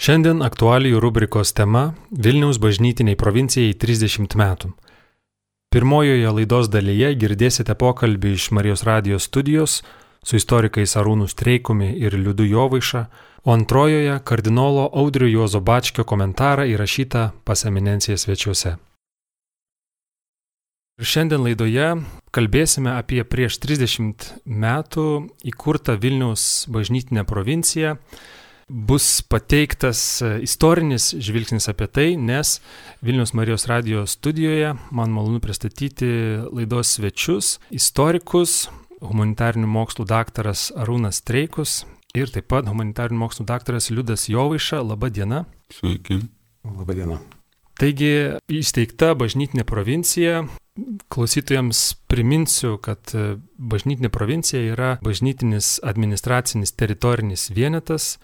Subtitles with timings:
[0.00, 1.92] Šiandien aktualijų rubrikos tema-
[2.24, 4.72] Vilniaus bažnytiniai provincijai 30 metų.
[5.70, 9.82] Pirmojoje laidos dalyje girdėsite pokalbį iš Marijos radijos studijos
[10.24, 13.06] su istorikais Arūnų Streikumi ir Liudu Jovaiša,
[13.44, 18.76] o antrojoje kardinolo Audriu Juozo Bačkio komentarą įrašytą pas eminenciją svečiuose.
[21.00, 27.98] Ir šiandien laidoje kalbėsime apie prieš 30 metų įkurtą Vilniaus bažnytinę provinciją.
[28.70, 32.60] Bus pateiktas istorinis žvilgsnis apie tai, nes
[33.02, 36.06] Vilnius Marijos radijos studijoje man malonu pristatyti
[36.54, 38.68] laidos svečius, istorikus,
[39.02, 41.80] humanitarinių mokslų daktaras Arūnas Streikus
[42.14, 44.84] ir taip pat humanitarinių mokslų daktaras Liudas Jovaiša.
[44.86, 45.44] Labą dieną.
[45.74, 46.22] Sveiki.
[46.62, 47.18] Labą dieną.
[47.80, 50.44] Taigi įsteigta bažnytinė provincija.
[51.10, 53.10] Klausytojams priminsiu, kad
[53.58, 58.18] bažnytinė provincija yra bažnytinis administracinis teritorinis vienetas.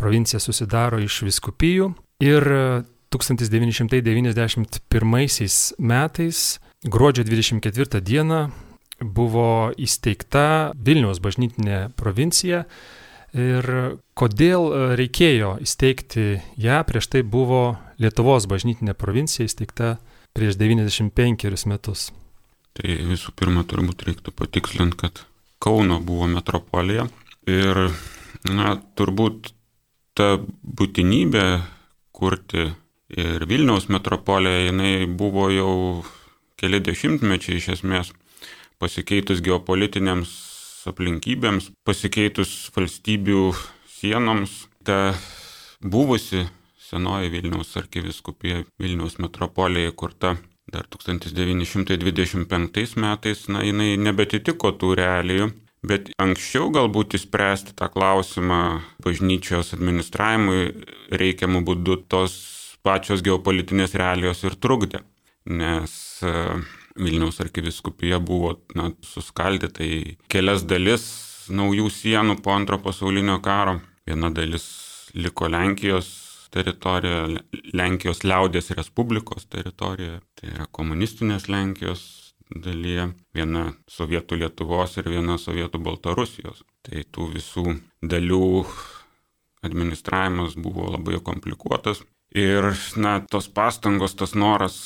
[0.00, 1.90] Provincija susidaro iš viskupijų
[2.24, 2.42] ir
[3.12, 8.50] 1991 metais gruodžio 24 dieną
[9.00, 12.64] buvo įsteigta Vilniaus bažnytinė provincija
[13.36, 13.64] ir
[14.18, 19.98] kodėl reikėjo įsteigti ją, prieš tai buvo Lietuvos bažnytinė provincija įsteigta
[20.32, 22.10] prieš 95 metus.
[22.72, 25.24] Tai visų pirma turbūt reiktų patikslinti, kad
[25.60, 27.04] Kauno buvo metropolija
[27.44, 27.90] ir,
[28.48, 29.52] na, turbūt
[30.14, 31.46] ta būtinybė
[32.12, 32.70] kurti
[33.10, 36.04] ir Vilniaus metropoliją, jinai buvo jau
[36.60, 38.12] keli dešimtmečiai iš esmės
[38.80, 40.30] pasikeitus geopolitinėms
[40.90, 43.52] aplinkybėms, pasikeitus valstybių
[43.90, 45.14] sienoms, ta
[45.80, 46.46] buvusi
[46.90, 50.36] senoji Vilniaus arkiviskupija Vilniaus metropolija įkurta
[50.70, 55.50] dar 1925 metais, na, jinai nebetitiko tų realijų,
[55.86, 58.62] bet anksčiau galbūt įspręsti tą klausimą
[59.04, 60.72] bažnyčios administravimui
[61.22, 62.36] reikiamų būdų tos
[62.84, 65.02] pačios geopolitinės realijos ir trukdė,
[65.48, 65.92] nes
[67.00, 70.00] Vilniaus arkiviskupija buvo na, suskaldyta į
[70.32, 71.06] kelias dalis
[71.50, 73.78] naujų sienų po antro pasaulinio karo.
[74.06, 74.66] Viena dalis
[75.14, 76.08] liko Lenkijos
[76.54, 77.26] teritorija,
[77.76, 85.80] Lenkijos liaudės Respublikos teritorija, tai yra komunistinės Lenkijos dalyje, viena Sovietų Lietuvos ir viena Sovietų
[85.82, 86.64] Baltarusijos.
[86.86, 88.64] Tai tų visų dalių
[89.66, 92.02] administravimas buvo labai komplikuotas.
[92.30, 94.76] Ir, na, tos pastangos, tas noras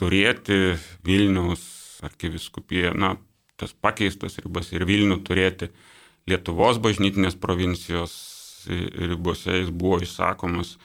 [0.00, 1.62] turėti Vilniaus
[2.04, 3.14] arkiviskupiją, na,
[3.56, 5.70] tas pakeistas ribas ir Vilnių turėti
[6.28, 8.12] Lietuvos bažnytinės provincijos
[8.68, 10.76] ribose jis buvo išsakomas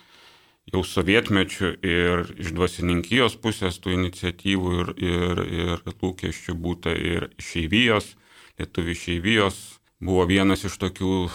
[0.73, 8.13] jau sovietmečių ir iš dvasininkijos pusės tų iniciatyvų ir, ir, ir lūkesčių būta ir išeivijos,
[8.59, 9.61] lietuvių išeivijos
[10.03, 11.27] buvo vienas iš tokių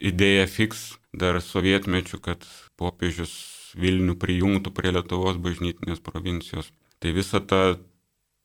[0.00, 3.36] idėja fix dar sovietmečių, kad popiežius
[3.76, 6.70] Vilnių prijungtų prie Lietuvos bažnytinės provincijos.
[6.96, 7.76] Tai visa ta,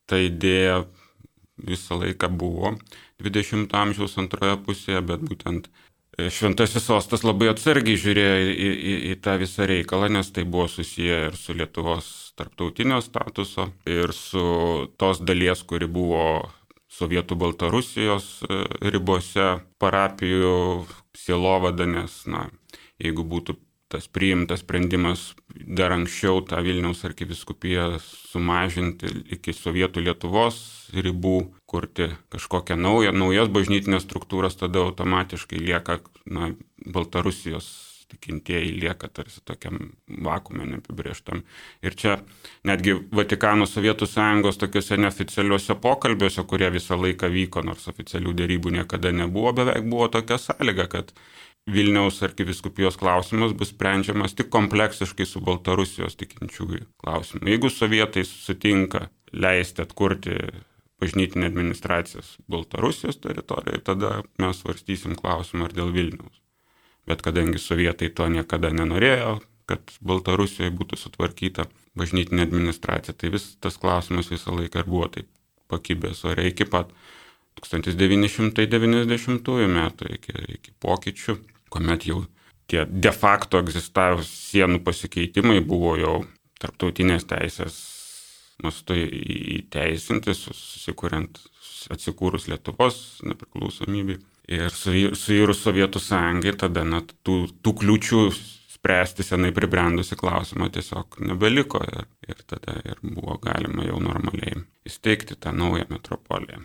[0.03, 0.81] ta idėja
[1.55, 2.73] visą laiką buvo
[3.23, 5.69] 20 amžiaus antroje pusėje, bet būtent
[6.19, 11.19] Šventasis sostas labai atsargiai žiūrėjo į, į, į tą visą reikalą, nes tai buvo susiję
[11.29, 14.43] ir su Lietuvos tarptautinio statuso, ir su
[14.99, 16.51] tos dalies, kuri buvo
[16.91, 18.59] Sovietų Baltarusijos e,
[18.91, 20.83] ribose parapijų
[21.15, 22.49] sielovada, nes, na,
[22.99, 23.55] jeigu būtų
[23.91, 30.57] tas priimtas sprendimas dar anksčiau tą Vilniaus arkiviskupiją sumažinti iki Sovietų Lietuvos
[30.95, 31.37] ribų,
[31.69, 39.77] kurti kažkokią naują, naujas bažnytinės struktūras, tada automatiškai lieka na, Baltarusijos tikintieji lieka tarsi tokiam
[40.23, 41.43] vakume neapibrieštam.
[41.83, 42.17] Ir čia
[42.67, 49.13] netgi Vatikano Sovietų sąjungos tokiuose neoficialiuose pokalbiuose, kurie visą laiką vyko, nors oficialių dėrybų niekada
[49.15, 51.15] nebuvo, beveik buvo tokia sąlyga, kad
[51.69, 57.45] Vilniaus arkiviskupijos klausimas bus sprendžiamas tik kompleksiškai su Baltarusijos tikinčiųjų klausimu.
[57.47, 60.39] Jeigu sovietai sutinka leisti atkurti
[61.01, 66.41] bažnytinę administraciją Baltarusijos teritorijoje, tada mes svarstysim klausimą ar dėl Vilniaus.
[67.05, 69.39] Bet kadangi sovietai to niekada nenorėjo,
[69.69, 71.65] kad Baltarusijoje būtų sutvarkyta
[71.97, 75.27] bažnytinė administracija, tai vis tas klausimas visą laiką ir buvo taip
[75.71, 76.87] pakibęs ore iki pat
[77.61, 81.33] 1990 metų, iki, iki pokyčių,
[81.71, 82.21] kuomet jau
[82.71, 86.15] tie de facto egzistavus sienų pasikeitimai buvo jau
[86.61, 87.79] tarptautinės teisės
[88.61, 91.39] mastu įteisinti, susikuriant,
[91.91, 94.19] atsikūrus Lietuvos nepriklausomybei.
[94.51, 98.21] Ir suirus Sovietų sąjungai tada net tų, tų kliūčių
[98.75, 105.37] spręsti senai pribrendusi klausimą tiesiog nebeliko ir, ir tada ir buvo galima jau normaliai įsteigti
[105.39, 106.63] tą naują metropoliją.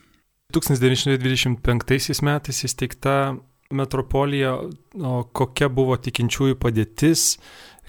[0.57, 3.37] 1925 metais įsteigta
[3.75, 4.59] metropolija,
[4.97, 7.33] o kokia buvo tikinčiųjų padėtis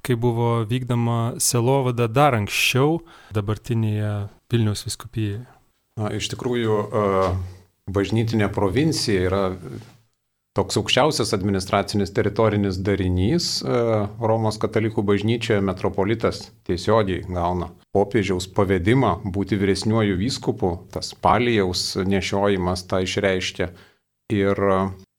[0.07, 3.01] kai buvo vykdoma selovada dar anksčiau
[3.35, 4.13] dabartinėje
[4.51, 5.43] Vilniaus viskupijoje?
[5.99, 6.77] Na, iš tikrųjų,
[7.91, 9.41] bažnytinė provincija yra
[10.57, 13.49] toks aukščiausias administracinis teritorinis darinys.
[14.21, 23.01] Romos katalikų bažnyčioje metropolitas tiesiogiai gauna popiežiaus pavedimą būti vyresniuoju vyskupu, tas palijaus nešiojimas tą
[23.05, 23.71] išreiškia.
[24.33, 24.59] Ir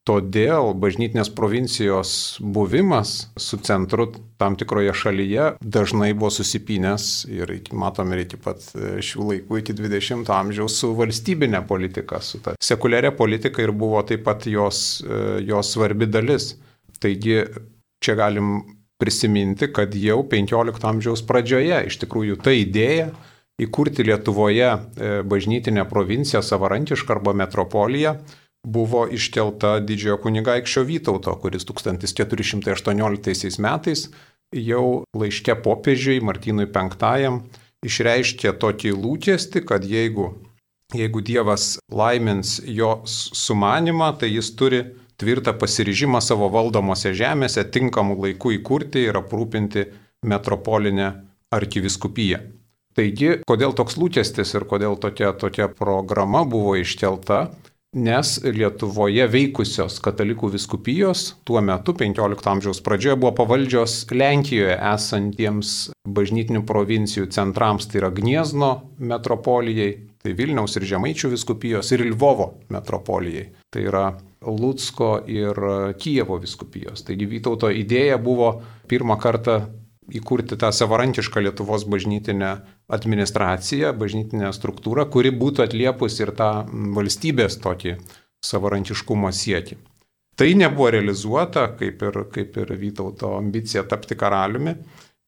[0.08, 2.10] Todėl bažnytinės provincijos
[2.40, 4.06] buvimas su centru
[4.40, 9.76] tam tikroje šalyje dažnai buvo susipinęs ir matome ir iki pat e, šių laikų, iki
[9.76, 15.20] 20-ojo amžiaus su valstybinė politika, su ta sekuliaria politika ir buvo taip pat jos, e,
[15.50, 16.54] jos svarbi dalis.
[17.02, 17.42] Taigi
[18.00, 18.62] čia galim
[18.98, 23.10] prisiminti, kad jau 15 amžiaus pradžioje iš tikrųjų ta idėja
[23.60, 28.16] įkurti Lietuvoje e, bažnytinę provinciją savarankišką arba metropoliją
[28.66, 34.08] buvo iškelta didžiojo kunigaikščio Vytauto, kuris 1418 metais
[34.54, 37.40] jau laiške popiežiui Martynui V
[37.86, 40.34] išreiškė tokį lūkestį, kad jeigu,
[40.94, 44.82] jeigu Dievas laimins jo sumanimą, tai jis turi
[45.18, 49.86] tvirtą pasiryžimą savo valdomose žemėse tinkamų laikų įkurti ir aprūpinti
[50.26, 51.12] metropolinę
[51.54, 52.40] arkiviskupiją.
[52.98, 57.52] Taigi, kodėl toks lūkestis ir kodėl tokia, tokia programa buvo iškelta,
[57.96, 65.72] nes Lietuvoje veikusios katalikų viskupijos tuo metu 15 amžiaus pradžioje buvo pavaldžios Lenkijoje esantiems
[66.04, 68.70] bažnytinių provincijų centrams, tai yra Gniezno
[69.00, 69.90] metropolijai,
[70.20, 74.06] tai Vilniaus ir Žemaičių viskupijos ir Lvovo metropolijai, tai yra
[74.44, 75.56] Lutsko ir
[75.98, 77.06] Kijevo viskupijos.
[77.08, 78.58] Taigi Vytauto idėja buvo
[78.88, 79.62] pirmą kartą
[80.14, 82.54] įkurti tą savarankišką Lietuvos bažnytinę
[82.88, 86.50] administraciją, bažnytinę struktūrą, kuri būtų atliepus ir tą
[86.96, 87.98] valstybės tokį
[88.44, 89.78] savarankiškumo siekį.
[90.38, 94.76] Tai nebuvo realizuota, kaip ir, kaip ir Vytauto ambicija tapti karaliumi.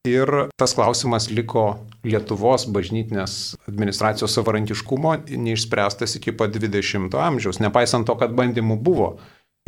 [0.09, 3.35] Ir tas klausimas liko Lietuvos bažnytinės
[3.69, 9.11] administracijos savarankiškumo neišspręstas iki pat 20-ojo amžiaus, nepaisant to, kad bandymų buvo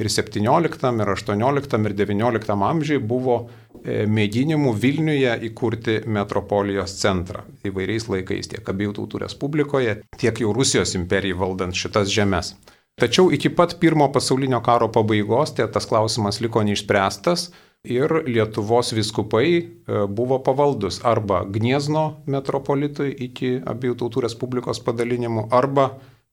[0.00, 3.36] ir 17, ir 18, ir 19 amžiai buvo
[3.84, 11.38] mėginimų Vilniuje įkurti metropolijos centrą įvairiais laikais, tiek abiejų tautų respublikoje, tiek jau Rusijos imperijai
[11.38, 12.54] valdant šitas žemės.
[13.00, 17.48] Tačiau iki pat pirmo pasaulinio karo pabaigos tai tas klausimas liko neišspręstas
[17.88, 19.64] ir Lietuvos viskupai e,
[20.06, 25.88] buvo pavaldus arba Gniezno metropolitui iki abiejų tautų respublikos padalinimų, arba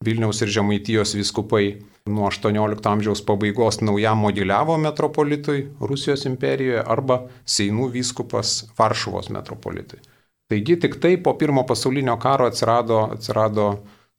[0.06, 1.64] Vilniaus ir Žemaitijos viskupai
[2.08, 10.00] nuo 18 amžiaus pabaigos naujam modeliavo metropolitui Rusijos imperijoje arba Seinų vyskupas Varšuvos metropolitui.
[10.48, 13.66] Taigi tik tai po pirmo pasaulinio karo atsirado, atsirado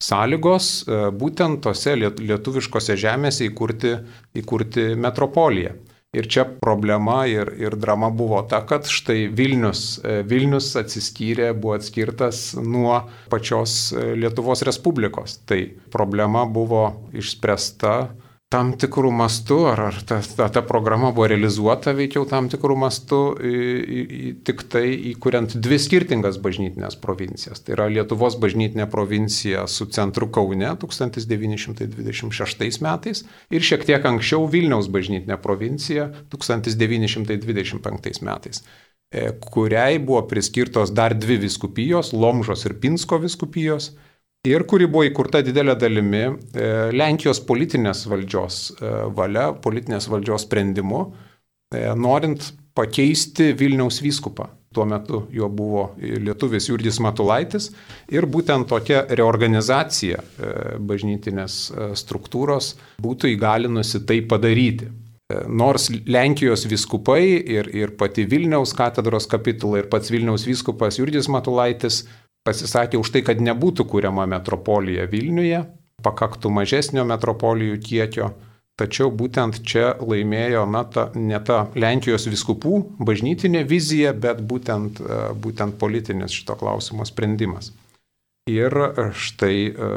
[0.05, 3.95] sąlygos e, būtent tose lietuviškose žemėse įkurti,
[4.37, 5.73] įkurti metropoliją.
[6.11, 11.77] Ir čia problema ir, ir drama buvo ta, kad štai Vilnius, e, Vilnius atsiskyrė, buvo
[11.79, 12.97] atskirtas nuo
[13.31, 15.37] pačios e, Lietuvos Respublikos.
[15.47, 15.61] Tai
[15.95, 16.83] problema buvo
[17.15, 17.95] išspręsta
[18.51, 23.21] tam tikrų mastų, ar, ar ta, ta, ta programa buvo realizuota veikiau tam tikrų mastų,
[23.47, 23.61] į,
[24.01, 27.63] į, tik tai įkuriant dvi skirtingas bažnytinės provincijas.
[27.63, 33.23] Tai yra Lietuvos bažnytinė provincija su centru Kaune 1926 metais
[33.55, 38.67] ir šiek tiek anksčiau Vilniaus bažnytinė provincija 1925 metais
[39.15, 43.95] e, kuriai buvo priskirtos dar dvi viskupijos- Lomžos ir Pinsko viskupijos
[44.49, 46.31] ir kuri buvo įkurta didelė dalimi e,
[46.97, 51.03] Lenkijos politinės valdžios e, valia, politinės valdžios sprendimu,
[51.75, 54.49] e, norint pakeisti Vilniaus vyskupą.
[54.71, 57.73] Tuo metu jo buvo lietuvis Jurgis Matulaitis
[58.15, 60.21] ir būtent tokia reorganizacija
[60.79, 61.57] bažnytinės
[61.99, 64.87] struktūros būtų įgalinusi tai padaryti.
[65.51, 72.05] Nors Lenkijos viskupai ir, ir pati Vilniaus katedros kapitula ir pats Vilniaus viskupas Jurgis Matulaitis
[72.51, 75.65] pasisakė už tai, kad nebūtų kuriama metropolija Vilniuje,
[76.03, 78.31] pakaktų mažesnio metropolijų kiekio,
[78.81, 85.21] tačiau būtent čia laimėjo na, ta, ne ta Lenkijos viskupų bažnytinė vizija, bet būtent, e,
[85.37, 87.75] būtent politinis šito klausimo sprendimas.
[88.51, 88.73] Ir
[89.13, 89.91] štai e,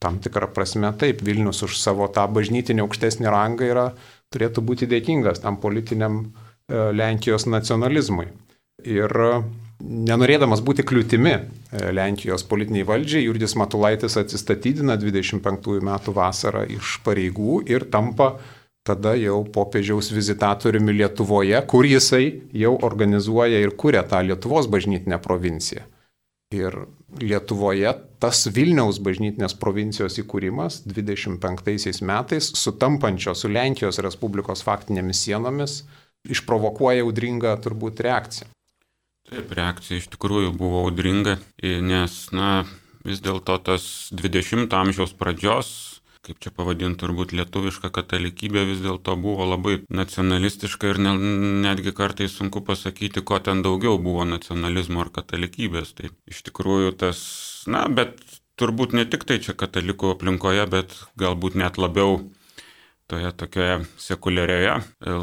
[0.00, 3.86] tam tikrą prasme taip, Vilnius už savo tą bažnytinį aukštesnį rangą yra,
[4.32, 6.30] turėtų būti dėkingas tam politiniam e,
[6.96, 8.30] Lenkijos nacionalizmui.
[8.88, 9.12] Ir
[9.80, 11.42] Nenorėdamas būti kliūtimi e,
[11.96, 18.34] Lenkijos politiniai valdžiai, Jurgis Matulaitis atsistatydina 25 metų vasarą iš pareigų ir tampa
[18.86, 25.86] tada jau popiežiaus vizitatoriumi Lietuvoje, kur jisai jau organizuoja ir kuria tą Lietuvos bažnytinę provinciją.
[26.50, 26.74] Ir
[27.20, 35.82] Lietuvoje tas Vilniaus bažnytinės provincijos įkūrimas 25 metais, sutampančio su Lenkijos Respublikos faktinėmis sienomis,
[36.28, 38.50] išprovokuoja audringą turbūt reakciją.
[39.30, 42.64] Taip, reakcija iš tikrųjų buvo audringa, nes, na,
[43.06, 45.90] vis dėlto tas 20-ojo amžiaus pradžios
[46.26, 51.14] kaip čia pavadinti, turbūt lietuviška katalikybė vis dėlto buvo labai nacionalistiška ir ne,
[51.64, 55.94] netgi kartais sunku pasakyti, ko ten daugiau buvo nacionalizmo ar katalikybės.
[55.96, 57.22] Tai iš tikrųjų tas,
[57.70, 58.20] na, bet
[58.60, 62.20] turbūt ne tik tai čia katalikų aplinkoje, bet galbūt net labiau
[63.10, 64.78] toje tokioje sekuliarioje,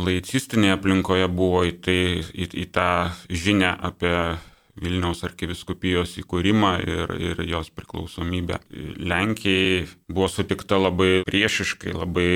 [0.07, 1.99] laicistinėje aplinkoje buvo į, tai,
[2.33, 2.91] į, į tą
[3.31, 4.13] žinę apie
[4.77, 8.59] Vilniaus arkiviskupijos įkūrimą ir, ir jos priklausomybę.
[9.01, 12.29] Lenkijai buvo sutikta labai priešiškai, labai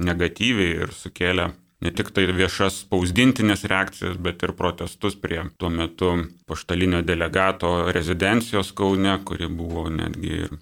[0.00, 1.50] negatyviai ir sukėlė
[1.84, 6.14] ne tik tai viešas spausdintinės reakcijas, bet ir protestus prie tuo metu
[6.48, 10.54] paštalinio delegato rezidencijos Kaune, kuri buvo netgi ir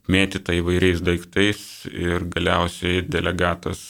[0.00, 3.80] apmėtyta įvairiais daiktais ir galiausiai delegatas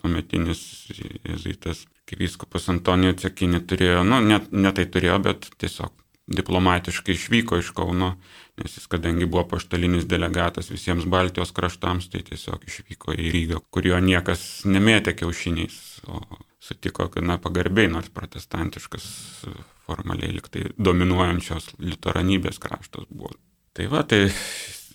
[0.00, 5.94] tuometinis jezuitas kaip vyskupas Antonijo Cekinį turėjo, nu, net ne tai turėjo, bet tiesiog
[6.30, 8.12] diplomatiškai išvyko iš Kauno,
[8.60, 13.98] nes jis kadangi buvo paštalinis delegatas visiems Baltijos kraštams, tai tiesiog išvyko į Rygą, kurio
[14.02, 15.78] niekas nemėtė kiaušiniais,
[16.10, 16.22] o
[16.62, 19.06] sutiko, kad na pagarbiai, nors protestantiškas
[19.86, 23.32] formaliai liktai dominuojančios litoranybės kraštas buvo.
[23.74, 24.26] Tai va, tai,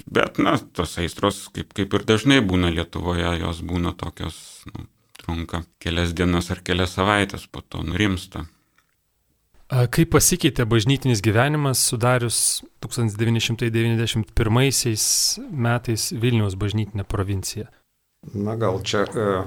[0.06, 4.38] bet, na, tos aistros, kaip, kaip ir dažnai būna Lietuvoje, jos būna tokios,
[4.72, 4.88] nu,
[5.22, 8.46] trunka kelias dienas ar kelias savaitės, po to nurimsta.
[9.66, 14.30] Kaip pasikeitė bažnytinis gyvenimas sudarius 1991
[15.50, 17.66] metais Vilniaus bažnytinę provinciją?
[18.34, 19.42] Na gal čia e,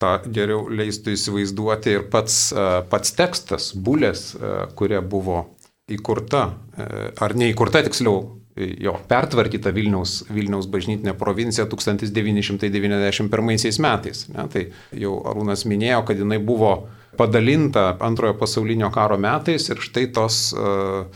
[0.00, 5.50] tą geriau leistų įsivaizduoti ir pats, e, pats tekstas, bulės, e, kuria buvo
[5.90, 14.28] įkurta, e, ar neįkurta tiksliau, jo, pertvarkyta Vilniaus, Vilniaus bažnytinė provincija 1991 metais.
[14.34, 14.62] Ne, tai
[14.96, 16.72] jau Arūnas minėjo, kad jinai buvo
[17.18, 21.06] padalinta antrojo pasaulinio karo metais ir štai tos uh,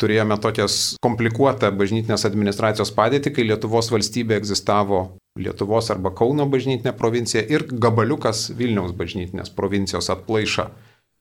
[0.00, 5.00] turėjome tokias komplikuotą bažnytinės administracijos padėtį, kai Lietuvos valstybė egzistavo
[5.40, 10.64] Lietuvos arba Kauno bažnytinė provincija ir gabaliukas Vilniaus bažnytinės provincijos atplaiša.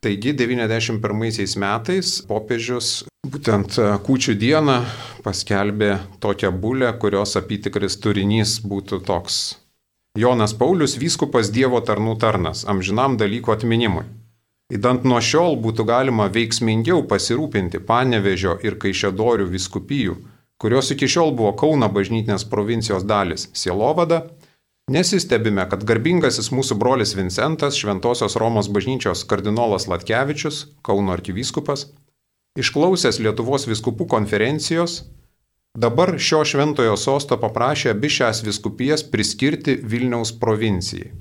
[0.02, 2.88] Taigi 91 metais popiežius
[3.32, 4.78] būtent e, kūčių dieną
[5.26, 5.92] paskelbė
[6.24, 9.38] tokią bulę, kurios apytikris turinys būtų toks.
[10.18, 14.04] Jonas Paulius vyskupas Dievo tarnų tarnas amžinam dalyko atminimui.
[14.72, 20.18] Įdant nuo šiol būtų galima veiksmingiau pasirūpinti Panevežio ir Kaišėdorių viskupijų,
[20.58, 24.24] kurios iki šiol buvo Kauna bažnytinės provincijos dalis- Sielovada,
[24.90, 31.92] nesistebime, kad garbingasis mūsų brolis Vincentas, Šventojios Romos bažnyčios kardinolas Latkevičius, Kauno arkivyskupas,
[32.60, 35.02] išklausęs Lietuvos viskupų konferencijos,
[35.78, 41.12] dabar šio šventojo sosto paprašė abi šias viskupijas priskirti Vilniaus provincijai.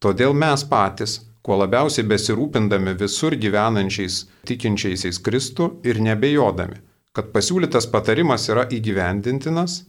[0.00, 6.80] Todėl mes patys, kuo labiausiai besirūpindami visur gyvenančiais tikinčiaisiais Kristų ir nebejodami,
[7.12, 9.84] kad pasiūlytas patarimas yra įgyvendintinas,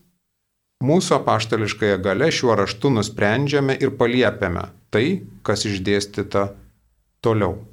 [0.84, 6.50] mūsų apaštališkąją gale šiuo raštu nusprendžiame ir paliepiame tai, kas išdėstyta
[7.24, 7.71] toliau.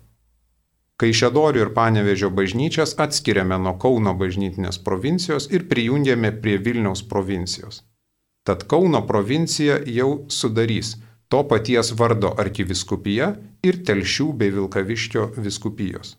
[0.99, 7.85] Kaišėdorių ir Panevežio bažnyčias atskiriame nuo Kauno bažnytinės provincijos ir prijungėme prie Vilniaus provincijos.
[8.43, 10.97] Tad Kauno provincija jau sudarys
[11.31, 13.31] to paties vardo arkiviskupija
[13.63, 16.17] ir Telšių bei Vilkaviškio viskupijos.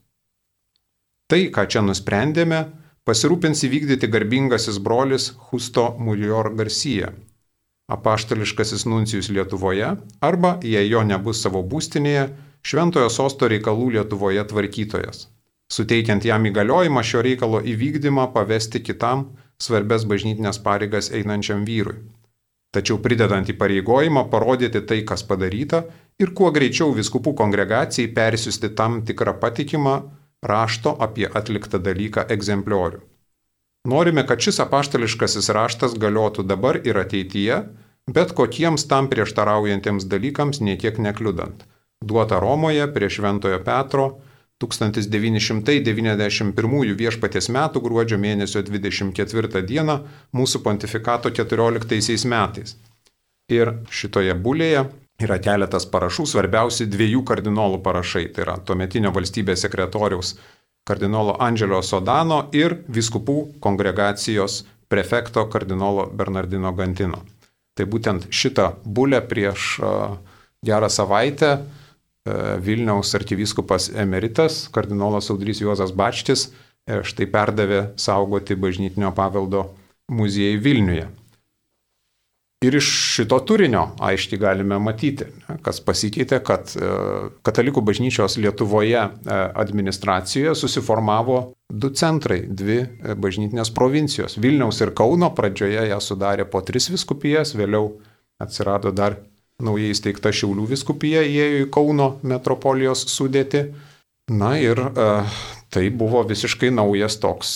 [1.29, 2.63] Tai, ką čia nusprendėme,
[3.03, 7.11] pasirūpins įvykdyti garbingasis brolis Husto Mulior Garcia,
[7.91, 12.29] apaštališkasis nuncijus Lietuvoje, arba, jei jo nebus savo būstinėje,
[12.65, 15.27] Šventojo sosto reikalų Lietuvoje tvarkytojas,
[15.71, 19.29] suteikiant jam įgaliojimą šio reikalo įvykdymą pavesti kitam
[19.61, 22.01] svarbės bažnytinės pareigas einančiam vyrui
[22.75, 25.83] tačiau pridedant įpareigojimą parodyti tai, kas padaryta
[26.21, 29.95] ir kuo greičiau viskupų kongregacijai persiusti tam tikrą patikimą
[30.45, 33.01] rašto apie atliktą dalyką egzempliorių.
[33.89, 37.59] Norime, kad šis apaštališkasis raštas galiotų dabar ir ateityje,
[38.11, 41.63] bet kokiems tam prieštaraujantiems dalykams niekiek nekliudant.
[42.01, 44.19] Duota Romoje prie Šventojo Petro
[44.63, 49.99] 1991 viešpaties metų gruodžio mėnesio 24 dieną
[50.35, 52.75] mūsų pontifikato 14 metais.
[53.51, 54.85] Ir šitoje bulėje
[55.19, 60.39] yra keletas parašų, svarbiausi dviejų kardinolų parašai, tai yra tuometinio valstybės sekretoriaus
[60.87, 67.19] kardinolo Andželio Sodano ir viskupų kongregacijos prefekto kardinolo Bernardino Gantino.
[67.75, 69.81] Tai būtent šitą bulę prieš
[70.63, 71.78] gerą savaitę E,
[72.65, 76.49] Vilniaus arkivyskupas emeritas, kardinolas Audrys Juozas Bačtis,
[76.87, 79.69] e, štai perdavė saugoti bažnytinio paveldo
[80.11, 81.07] muziejai Vilniuje.
[82.59, 85.29] Ir iš šito turinio aiškiai galime matyti,
[85.63, 86.89] kas pasikeitė, kad e,
[87.47, 91.39] katalikų bažnyčios Lietuvoje administracijoje susiformavo
[91.71, 92.81] du centrai, dvi
[93.15, 94.35] bažnytinės provincijos.
[94.43, 97.93] Vilniaus ir Kauno pradžioje ją sudarė po tris viskupijas, vėliau
[98.43, 99.15] atsirado dar
[99.63, 103.67] naujai įsteigta Šiaulių viskupija, įėjo į Kauno metropolijos sudėti.
[104.29, 105.37] Na ir uh,
[105.73, 107.53] tai buvo visiškai naujas toks,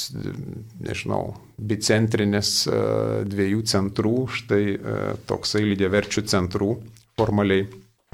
[0.81, 6.71] nežinau, bicentrinis uh, dviejų centrų, štai uh, toksai lygiaverčių centrų
[7.19, 7.67] formaliai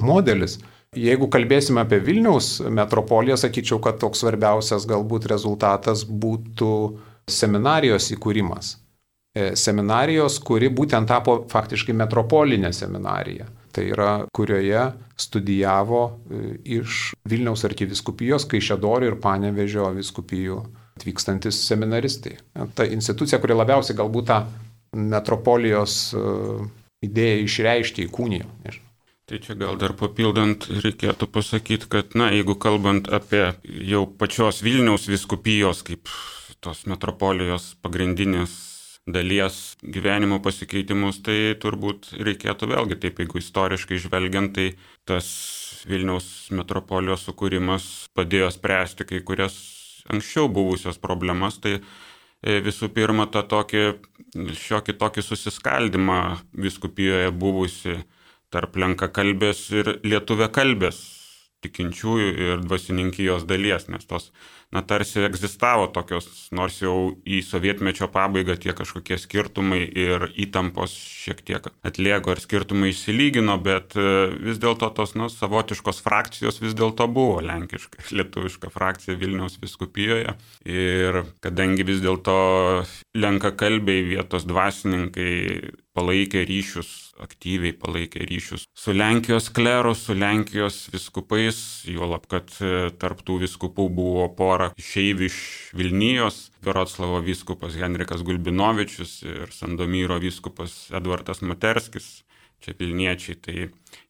[0.04, 0.58] modelis.
[0.98, 6.72] Jeigu kalbėsime apie Vilniaus metropoliją, sakyčiau, kad toks svarbiausias galbūt rezultatas būtų
[7.30, 8.74] seminarijos įkūrimas.
[9.54, 13.46] Seminarijos, kuri būtent tapo faktiškai metropolinė seminarija.
[13.70, 14.82] Tai yra, kurioje
[15.20, 16.40] studijavo e,
[16.80, 20.58] iš Vilniaus arkiviskupijos, Kaišėdorių ir Panevežio viskupijų
[20.98, 22.36] atvykstantis seminaristai.
[22.74, 24.40] Ta institucija, kuri labiausiai galbūt tą
[24.96, 26.22] metropolijos e,
[27.06, 28.48] idėją išreiškė įkūnijo.
[29.30, 33.52] Tai čia gal dar papildant reikėtų pasakyti, kad, na, jeigu kalbant apie
[33.86, 36.10] jau pačios Vilniaus viskupijos kaip
[36.60, 38.69] tos metropolijos pagrindinės
[39.14, 44.70] dalies gyvenimo pasikeitimus, tai turbūt reikėtų vėlgi taip, jeigu istoriškai žvelgiant, tai
[45.08, 45.28] tas
[45.88, 49.54] Vilniaus metropolijos sukūrimas padėjo spręsti kai kurias
[50.12, 53.84] anksčiau buvusios problemas, tai e, visų pirma tą tokį
[54.60, 56.20] šiokį tokį susiskaldimą
[56.66, 57.96] viskupijoje buvusi
[58.50, 61.00] tarp lenkakalbės ir lietuvė kalbės
[61.64, 64.30] tikinčiųjų ir dvasininkijos dalies, nes tos
[64.70, 71.42] na, tarsi egzistavo tokios, nors jau į sovietmečio pabaigą tie kažkokie skirtumai ir įtampos šiek
[71.46, 77.08] tiek atlėgo ir skirtumai išsilygino, bet e, vis dėlto tos nu, savotiškos frakcijos vis dėlto
[77.10, 80.36] buvo lenkiška, lietuviška frakcija Vilniaus viskupijoje.
[80.70, 82.38] Ir kadangi vis dėlto
[83.18, 85.32] lenkakalbiai vietos dvasininkai
[85.98, 91.58] palaikė ryšius, aktyviai palaikė ryšius su Lenkijos kleru, su Lenkijos viskupais,
[91.88, 95.38] juolab, kad e, tarptų viskupų buvo pora išeivių iš
[95.76, 102.20] Vilnijos, Virotslavo viskupas Henrikas Gulbinovičius ir Sandomyro viskupas Edvardas Materskis.
[102.60, 103.54] Čia Vilniečiai, tai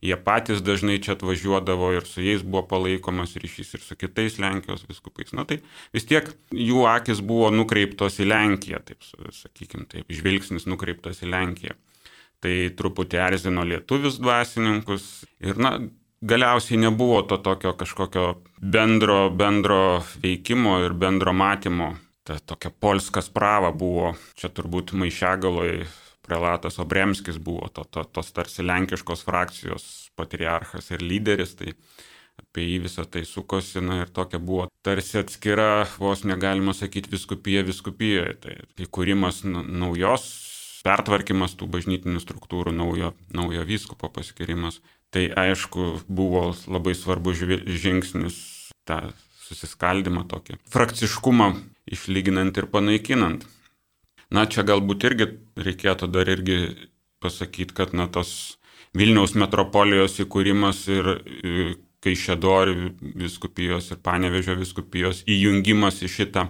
[0.03, 4.83] jie patys dažnai čia atvažiuodavo ir su jais buvo palaikomas ryšys ir su kitais Lenkijos
[4.89, 5.31] viskupais.
[5.39, 5.61] Na tai
[5.95, 11.79] vis tiek jų akis buvo nukreiptos į Lenkiją, taip sakykime, taip, žvilgsnis nukreiptas į Lenkiją
[12.45, 15.09] tai truputį erzino lietuvius dvasininkus.
[15.45, 15.77] Ir, na,
[16.21, 18.27] galiausiai nebuvo to tokio kažkokio
[18.61, 21.95] bendro, bendro veikimo ir bendro matymo.
[22.25, 25.87] Ta tokia polska sprava buvo, čia turbūt Maišiagaloj
[26.31, 29.85] prelatas Obremskis buvo to, to, tos tarsi lenkiškos frakcijos
[30.17, 31.73] patriarchas ir lyderis, tai
[32.39, 37.65] apie jį visą tai sukosi, na ir tokia buvo tarsi atskira, vos negalima sakyti, viskupija
[37.67, 40.29] viskupijoje, tai įkūrimas naujos
[40.87, 44.81] pertvarkymas tų bažnytinių struktūrų, naujo, naujo vyskupo paskirimas.
[45.11, 48.37] Tai aišku buvo labai svarbus žingsnis
[48.89, 49.11] tą
[49.49, 51.51] susiskaldimą tokį, frakciškumą
[51.91, 53.47] išlyginant ir panaikinant.
[54.31, 55.27] Na, čia galbūt irgi
[55.59, 56.61] reikėtų dar irgi
[57.21, 58.57] pasakyti, kad na, tos
[58.95, 61.09] Vilniaus metropolijos įkūrimas ir
[62.01, 62.89] Kaišėdorių
[63.21, 66.47] viskupijos ir Panevežio viskupijos įjungimas į šitą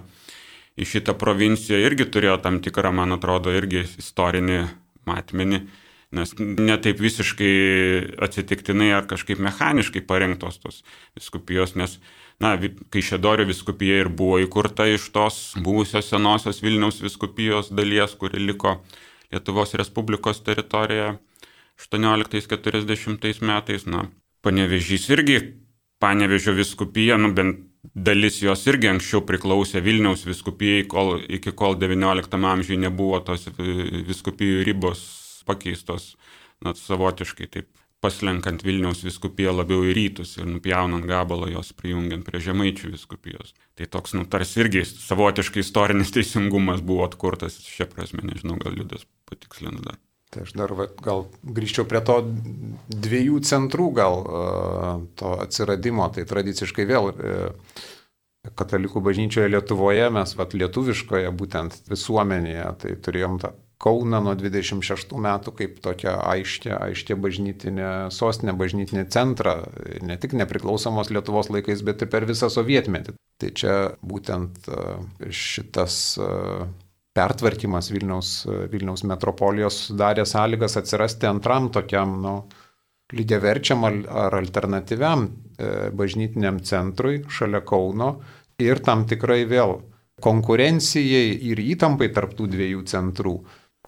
[0.79, 4.61] į šitą provinciją irgi turėjo tam tikrą, man atrodo, irgi istorinį
[5.09, 5.61] matmenį,
[6.15, 7.53] nes netaip visiškai
[8.27, 10.81] atsitiktinai ar kažkaip mechaniškai parengtos tos
[11.17, 11.97] viskupijos, nes,
[12.43, 12.57] na,
[12.91, 18.81] kai Šedorio viskupija ir buvo įkurta iš tos buvusios senosios Vilniaus viskupijos dalies, kuri liko
[19.31, 21.15] Lietuvos Respublikos teritorijoje
[21.79, 24.09] 1840 metais, na,
[24.41, 25.37] Panevežys irgi
[26.01, 32.47] Panevežio viskupija, nu bent dalis jos irgi anksčiau priklausė Vilniaus viskupijai, kol, iki kol XIX
[32.53, 35.03] amžiuje nebuvo tos viskupijų ribos
[35.47, 36.15] pakeistos,
[36.61, 37.69] na, savotiškai taip
[38.01, 43.53] paslenkant Vilniaus viskupiją labiau į rytus ir nupjaunant gabalą jos prijungiant prie žemaičių viskupijos.
[43.77, 49.05] Tai toks, nu, tarsi irgi savotiškai istorinis teisingumas buvo atkurtas šią prasme, nežinau, gal liudas
[49.29, 50.01] patikslina dar.
[50.31, 52.21] Tai aš dar va, gal grįžčiau prie to
[52.87, 54.21] dviejų centrų gal
[55.19, 56.05] to atsiradimo.
[56.15, 57.33] Tai tradiciškai vėl e,
[58.55, 65.51] katalikų bažnyčioje Lietuvoje mes vat, lietuviškoje būtent visuomenėje tai turėjom tą Kauną nuo 26 metų
[65.57, 69.55] kaip tokią aiškę, aiškę bažnytinę sostinę, bažnytinį centrą,
[70.05, 73.15] ne tik nepriklausomos Lietuvos laikais, bet ir per visą sovietmetį.
[73.41, 73.73] Tai čia
[74.05, 74.69] būtent
[75.33, 75.97] šitas
[77.17, 78.31] pertvarkymas Vilniaus,
[78.71, 82.35] Vilniaus metropolijos sudarė sąlygas atsirasti antram tokiam, nu,
[83.11, 88.13] lygiaverčiam ar alternatyviam e, bažnytiniam centrui šalia Kauno
[88.61, 89.81] ir tam tikrai vėl
[90.21, 93.35] konkurencijai ir įtampai tarptų dviejų centrų,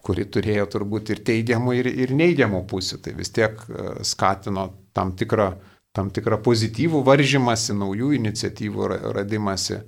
[0.04, 3.00] kuri turėjo turbūt ir teigiamų, ir, ir neigiamų pusių.
[3.06, 5.54] Tai vis tiek e, skatino tam tikrą,
[5.96, 9.80] tam tikrą pozityvų varžymasi, naujų iniciatyvų radimasi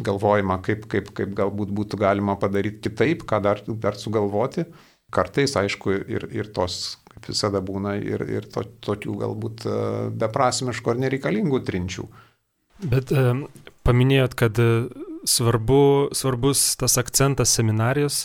[0.00, 4.64] galvojama, kaip, kaip, kaip galbūt būtų galima padaryti kitaip, ką dar, dar sugalvoti.
[5.12, 9.74] Kartais, aišku, ir, ir tos, kaip visada būna, ir, ir to, tokių galbūt e,
[10.22, 12.06] beprasmiškų ar nereikalingų trinčių.
[12.88, 13.26] Bet e,
[13.84, 14.70] paminėjot, kad e,
[15.28, 15.82] svarbu,
[16.16, 18.24] svarbus tas akcentas seminarijos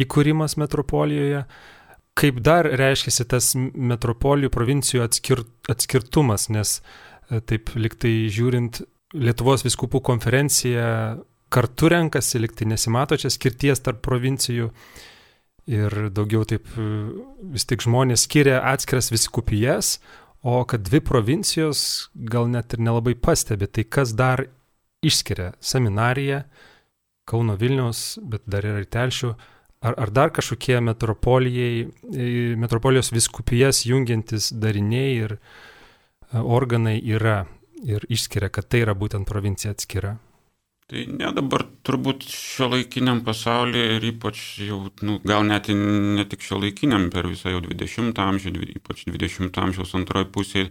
[0.00, 1.44] įkūrimas metropolijoje.
[2.16, 6.80] Kaip dar reiškia tas metropolijų provincijų atskir, atskirtumas, nes
[7.48, 10.86] taip liktai žiūrint, Lietuvos viskupų konferencija
[11.52, 14.70] kartu renkasi, liktai nesimato čia skirties tarp provincijų.
[15.70, 19.98] Ir daugiau taip vis tik žmonės skiria atskiras viskupijas,
[20.42, 24.48] o kad dvi provincijos gal net ir nelabai pastebi, tai kas dar
[25.06, 25.52] išskiria?
[25.62, 26.42] Seminariją,
[27.28, 29.30] Kauno Vilnius, bet dar yra ir telšių,
[29.86, 31.84] ar, ar dar kažkokie metropolijai,
[32.58, 35.36] metropolijos viskupijas jungiantis dariniai ir
[36.32, 37.44] organai yra
[37.82, 40.16] ir išskiria, kad tai yra būtent provincija atskira?
[40.92, 46.42] Tai ne dabar turbūt šio laikiniam pasaulyje ir ypač jau, nu, gal net ne tik
[46.44, 50.66] šio laikiniam, per visą jau 20 amžių, ypač 20 amžiaus antroji pusė,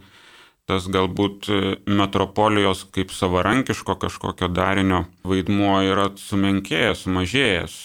[0.69, 1.50] tas galbūt
[1.89, 7.76] metropolijos kaip savarankiško kažkokio darinio vaidmuo yra sumenkėjęs, sumažėjęs,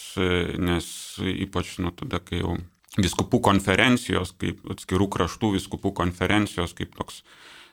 [0.61, 0.93] nes
[1.47, 2.59] ypač nuo tada, kai jau
[3.01, 7.23] viskupų konferencijos, kaip atskirų kraštų viskupų konferencijos, kaip toks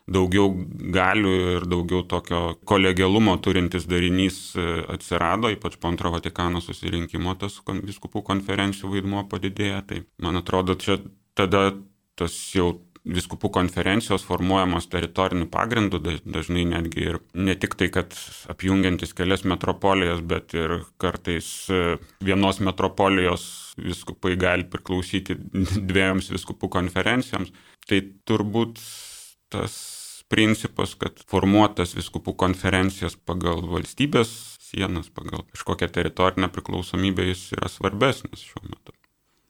[0.10, 0.52] daugiau
[0.94, 7.60] galių ir daugiau tokio kolegialumo turintis darinys e, atsirado, ypač po antro Vatikano susirinkimo tas
[7.64, 9.84] viskupų konferencijų vaidmuo padidėjo.
[9.88, 11.00] Tai man atrodo, čia
[11.38, 11.72] tada
[12.20, 18.16] tas jau viskupų konferencijos formuojamos teritoriniu pagrindu, dažnai netgi ir ne tik tai, kad
[18.52, 23.46] apjungiantis kelias metropolijas, bet ir kartais e, vienos metropolijos
[23.80, 25.36] viskupai gali priklausyti
[25.92, 27.52] dviejoms viskupų konferencijoms.
[27.88, 28.80] Tai turbūt
[29.54, 29.74] tas
[30.34, 34.34] principas, kad formuotas viskupų konferencijas pagal valstybės
[34.74, 38.98] sienas, pagal kažkokią teritorinę priklausomybę jis yra svarbesnis šiuo metu.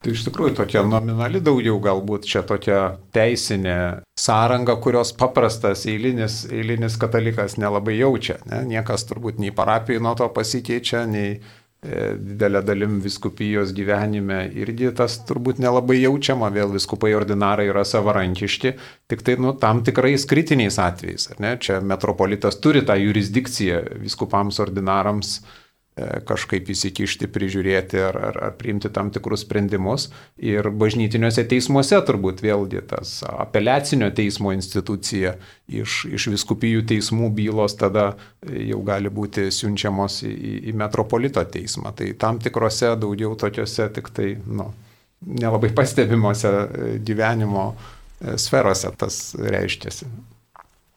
[0.03, 2.79] Tai iš tikrųjų tokia nominali daugiau galbūt čia tokia
[3.15, 8.35] teisinė sąranga, kurios paprastas eilinis, eilinis katalikas nelabai jaučia.
[8.51, 8.65] Ne?
[8.73, 11.37] Niekas turbūt nei parapijai nuo to pasikeičia, nei
[11.83, 18.75] didelė dalim viskupijos gyvenime irgi tas turbūt nelabai jaučiama, vėl viskupai ordinarai yra savarankiški,
[19.11, 21.29] tik tai nu, tam tikrais kritiniais atvejais.
[21.63, 25.62] Čia metropolitas turi tą jurisdikciją viskupams ordinarams E,
[25.95, 30.07] kažkaip įsikišti, prižiūrėti ar, ar, ar priimti tam tikrus sprendimus.
[30.41, 35.35] Ir bažnytiniuose teismuose turbūt vėlgi tas apeliacinio teismo institucija
[35.69, 40.33] iš, iš viskupijų teismų bylos tada jau gali būti siunčiamos į,
[40.73, 41.93] į metropolito teismą.
[41.97, 44.71] Tai tam tikrose daugiau tokiuose tik tai nu,
[45.21, 46.53] nelabai pastebimuose
[47.05, 47.73] gyvenimo
[48.41, 50.09] sferose tas reiškiasi.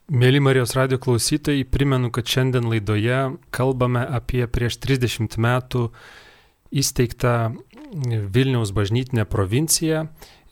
[0.07, 3.17] Mėly Marijos radio klausytojai, primenu, kad šiandien laidoje
[3.51, 5.81] kalbame apie prieš 30 metų
[6.71, 7.33] įsteigtą
[8.31, 10.05] Vilniaus bažnytinę provinciją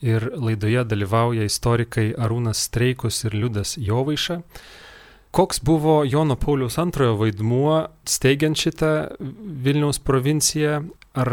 [0.04, 4.42] ir laidoje dalyvauja istorikai Arūnas Streikus ir Liudas Jovaiša.
[5.32, 8.90] Koks buvo Jono Pauliaus antrojo vaidmuo steigiant šitą
[9.64, 10.82] Vilniaus provinciją?
[11.16, 11.32] Ar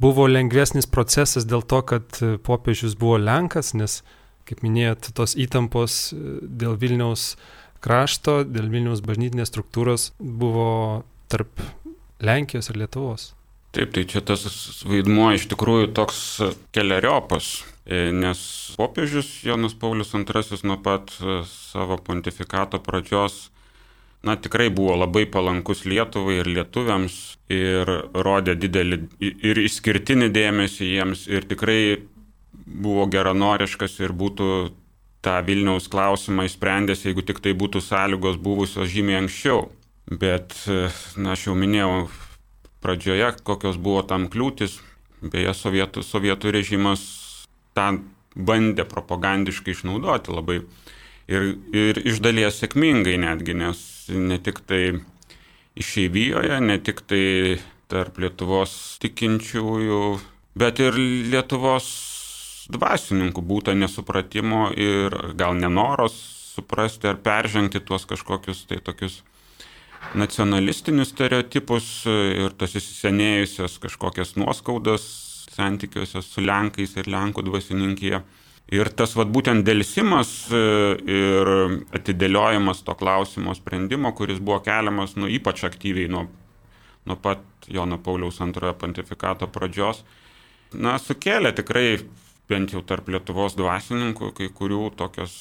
[0.00, 2.16] buvo lengvesnis procesas dėl to, kad
[2.48, 4.00] popiežius buvo Lenkas, nes,
[4.48, 7.34] kaip minėjot, tos įtampos dėl Vilniaus
[7.84, 11.62] krašto, dėl Vilniaus bažnytinės struktūros buvo tarp
[12.24, 13.32] Lenkijos ir Lietuvos.
[13.76, 14.42] Taip, tai čia tas
[14.88, 16.22] vaidmuo iš tikrųjų toks
[16.74, 17.50] keliariopas,
[17.84, 18.40] e, nes
[18.80, 23.50] popiežius Jonas Paulius II nuo pat e, savo pontifikato pradžios
[24.22, 27.18] na, tikrai buvo labai palankus Lietuvai ir lietuviams
[27.52, 27.90] ir
[28.26, 31.80] rodė didelį ir išskirtinį dėmesį jiems ir tikrai
[32.68, 34.48] buvo geranoriškas ir būtų
[35.24, 39.68] tą Vilniaus klausimą išsprendęs, jeigu tik tai būtų sąlygos buvusios žymiai anksčiau.
[40.08, 40.54] Bet,
[41.20, 42.08] na, aš jau minėjau
[42.84, 44.78] pradžioje, kokios buvo tam kliūtis.
[45.18, 47.02] Beje, sovietų, sovietų režimas
[47.76, 47.98] tą
[48.38, 50.60] bandė propagandiškai išnaudoti labai.
[51.28, 55.00] Ir, ir iš dalies sėkmingai netgi, nes ne tik tai
[55.78, 57.58] išeivijoje, ne tik tai
[57.90, 60.00] tarp Lietuvos tikinčiųjų,
[60.58, 60.96] bet ir
[61.32, 61.90] Lietuvos
[62.72, 66.16] dvasininkų būta nesupratimo ir gal nenoros
[66.54, 69.22] suprasti ar peržengti tuos kažkokius tai tokius
[70.18, 75.06] nacionalistinius stereotipus ir tas įsisenėjusias kažkokias nuoskaudas
[75.58, 78.22] santykiuose su Lenkais ir Lenkų dvasininkija.
[78.68, 80.58] Ir tas vad būtent dėlsimas e,
[81.08, 81.50] ir
[81.96, 86.26] atidėliojimas to klausimo sprendimo, kuris buvo keliamas nu, ypač aktyviai nuo,
[87.08, 87.40] nuo pat
[87.72, 90.02] Jono Pauliaus antrojo pontifikato pradžios,
[90.76, 91.86] na, sukėlė tikrai
[92.48, 95.36] bent jau tarp Lietuvos dvasininkų, kai kurių tokios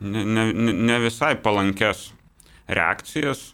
[0.00, 2.10] ne, ne, ne visai palankes
[2.68, 3.52] reakcijas.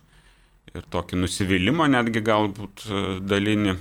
[0.76, 3.72] ir tokį nusivylimą netgi galbūt e, dalinį,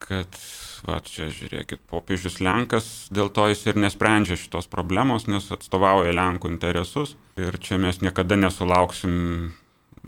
[0.00, 0.38] kad,
[0.86, 6.48] va, čia žiūrėkit, popiežius Lenkas, dėl to jis ir nesprendžia šitos problemos, nes atstovauja Lenkų
[6.54, 9.52] interesus ir čia mes niekada nesulauksim,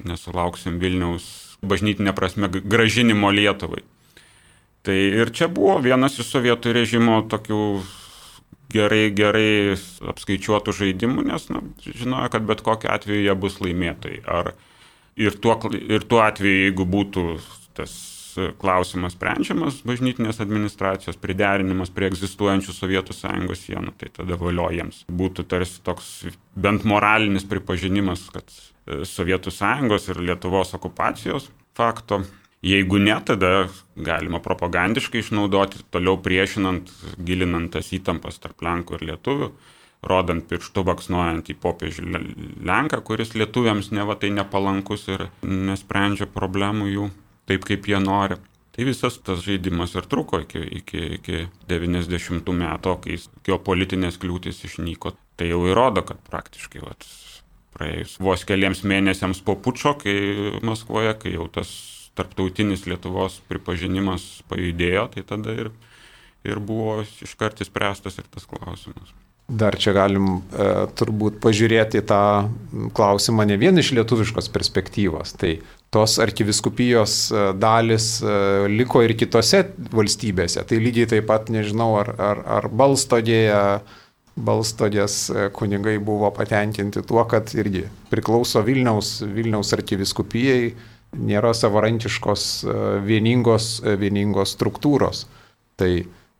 [0.09, 1.29] nesulauksim Vilniaus
[1.61, 3.85] bažnytinė prasme gražinimo Lietuvai.
[4.87, 7.61] Tai ir čia buvo vienas iš sovietų režimo tokių
[8.73, 9.77] gerai, gerai
[10.13, 14.21] apskaičiuotų žaidimų, nes na, žinojo, kad bet kokiu atveju jie bus laimėtojai.
[14.27, 14.53] Ar
[15.17, 17.27] ir tuo, ir tuo atveju, jeigu būtų
[17.77, 17.97] tas
[18.61, 25.05] klausimas sprendžiamas bažnytinės administracijos priderinimas prie egzistuojančių Sovietų sąjungos sienų, tai tada valio jiems.
[25.09, 26.11] Būtų tarsi toks
[26.53, 32.23] bent moralinis pripažinimas, kad e, Sovietų sąjungos ir Lietuvos okupacijos fakto
[32.67, 36.91] Jeigu ne, tada galima propagandiškai išnaudoti, toliau priešinant,
[37.23, 39.51] gilinant tas įtampas tarp Lenkų ir Lietuvių,
[40.07, 42.09] rodant pirštų baksnuojant į popiežių
[42.67, 47.09] Lenką, kuris lietuviams neva tai nepalankus ir nesprendžia problemų jų
[47.47, 48.39] taip, kaip jie nori.
[48.77, 55.15] Tai visas tas žaidimas ir truko iki, iki, iki 90 metų, kai geopolitinės kliūtis išnyko.
[55.39, 57.07] Tai jau įrodo, kad praktiškai vat,
[57.77, 60.17] praėjus vos keliams mėnesiams po pučio, kai
[60.67, 61.73] Maskvoje, kai jau tas
[62.17, 65.71] tarptautinis Lietuvos pripažinimas pajudėjo, tai tada ir,
[66.47, 69.15] ir buvo iškart įspręstas ir tas klausimas.
[69.47, 70.65] Dar čia galim e,
[70.99, 72.49] turbūt pažiūrėti tą
[72.97, 75.37] klausimą ne vien iš lietuviškos perspektyvos.
[75.39, 75.53] Tai
[75.95, 78.33] tos arkiviskupijos e, dalis e,
[78.73, 79.63] liko ir kitose
[79.95, 80.65] valstybėse.
[80.67, 83.63] Tai lygiai taip pat nežinau, ar, ar, ar balstodėje,
[84.37, 90.75] balstodės e, kunigai buvo patenkinti tuo, kad irgi priklauso Vilniaus, Vilniaus arkiviskupijai
[91.17, 92.77] nėra savarankiškos e,
[93.07, 95.25] vieningos, e, vieningos struktūros.
[95.77, 95.91] Tai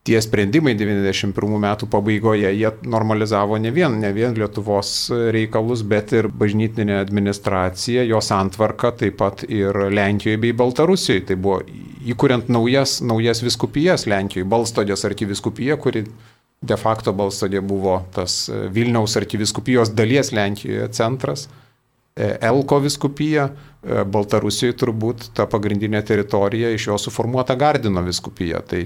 [0.07, 4.93] tie sprendimai 91 metų pabaigoje, jie normalizavo ne vien, ne vien Lietuvos
[5.35, 11.25] reikalus, bet ir bažnytinė administracija, jos antvarka, taip pat ir Lenkijoje bei Baltarusijoje.
[11.27, 11.59] Tai buvo
[12.07, 16.05] įkuriant naujas, naujas viskupijas Lenkijoje, Balstodės arkiviskupija, kuri
[16.67, 21.49] de facto Balstodė buvo tas Vilniaus arkiviskupijos dalies Lenkijoje centras.
[22.17, 23.49] E, Elko viskupija,
[23.83, 28.63] e, Baltarusijoje turbūt ta pagrindinė teritorija iš jo suformuota Gardino viskupija.
[28.65, 28.81] Tai,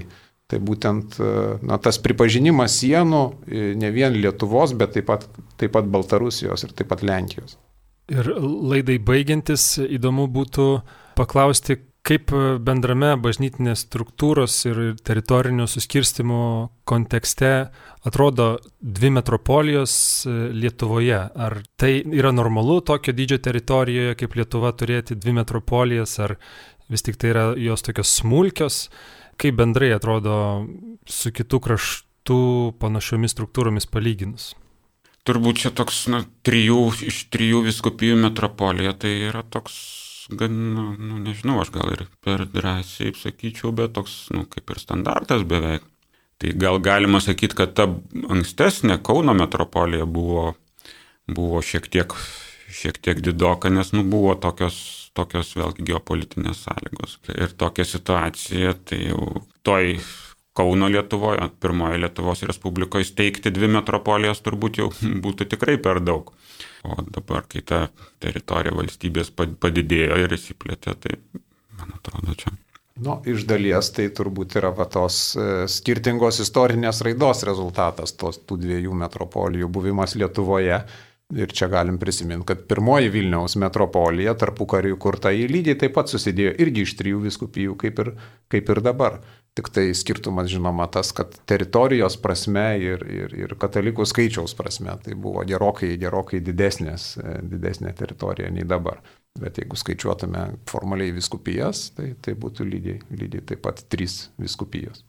[0.52, 1.30] tai būtent e,
[1.64, 3.22] na, tas pripažinimas sienų
[3.80, 5.24] ne vien Lietuvos, bet taip pat,
[5.56, 7.56] taip pat Baltarusijos ir taip pat Lenkijos.
[8.12, 10.66] Ir laidai baigiantis įdomu būtų
[11.16, 12.32] paklausti, Kaip
[12.66, 16.40] bendrame bažnytinės struktūros ir teritorinio suskirstimo
[16.82, 17.70] kontekste
[18.02, 19.94] atrodo dvi metropolijos
[20.26, 21.20] e, Lietuvoje?
[21.30, 26.34] Ar tai yra normalu tokio dydžio teritorijoje kaip Lietuva turėti dvi metropolijas, ar
[26.90, 28.82] vis tik tai yra jos tokios smulkios?
[29.38, 30.34] Kaip bendrai atrodo
[31.06, 32.42] su kitų kraštų
[32.82, 34.56] panašiomis struktūromis palyginus?
[35.22, 36.82] Turbūt čia toks, na, trijų,
[37.14, 40.01] iš trijų viskupijų metropolija, tai yra toks
[40.38, 44.80] gan, nu, nu, nežinau, aš gal ir per drąsiai sakyčiau, bet toks, nu, kaip ir
[44.82, 45.86] standartas beveik.
[46.42, 47.86] Tai gal galima sakyti, kad ta
[48.34, 50.56] ankstesnė Kauno metropolija buvo,
[51.30, 52.16] buvo šiek, tiek,
[52.72, 54.80] šiek tiek didoka, nes nu, buvo tokios,
[55.14, 57.20] tokios vėlgi geopolitinės sąlygos.
[57.36, 60.00] Ir tokia situacija, tai jau toj
[60.52, 64.90] Kauno Lietuvoje, pirmoje Lietuvos Respublikoje steigti dvi metropolijas turbūt jau
[65.24, 66.34] būtų tikrai per daug.
[66.82, 67.86] O dabar, kai ta
[68.20, 71.16] teritorija valstybės padidėjo ir įsiplėtė, tai
[71.78, 72.52] man atrodo čia.
[73.02, 78.58] Nu, iš dalies tai turbūt yra va, tos e, skirtingos istorinės raidos rezultatas, tos tų
[78.66, 80.82] dviejų metropolijų buvimas Lietuvoje.
[81.32, 86.10] Ir čia galim prisiminti, kad pirmoji Vilniaus metropolija tarpu karių kurta į lygiai taip pat
[86.12, 88.10] susidėjo irgi iš trijų viskupijų, kaip ir,
[88.52, 89.22] kaip ir dabar.
[89.56, 95.16] Tik tai skirtumas žinoma tas, kad teritorijos prasme ir, ir, ir katalikų skaičiaus prasme tai
[95.16, 97.14] buvo gerokai, gerokai didesnės,
[97.48, 99.00] didesnė teritorija nei dabar.
[99.40, 105.04] Bet jeigu skaičiuotume formaliai viskupijas, tai, tai būtų lygiai, lygiai taip pat trys viskupijos.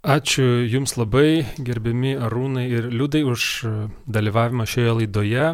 [0.00, 3.66] Ačiū Jums labai, gerbiami Arūnai ir Liudai, už
[4.08, 5.50] dalyvavimą šioje laidoje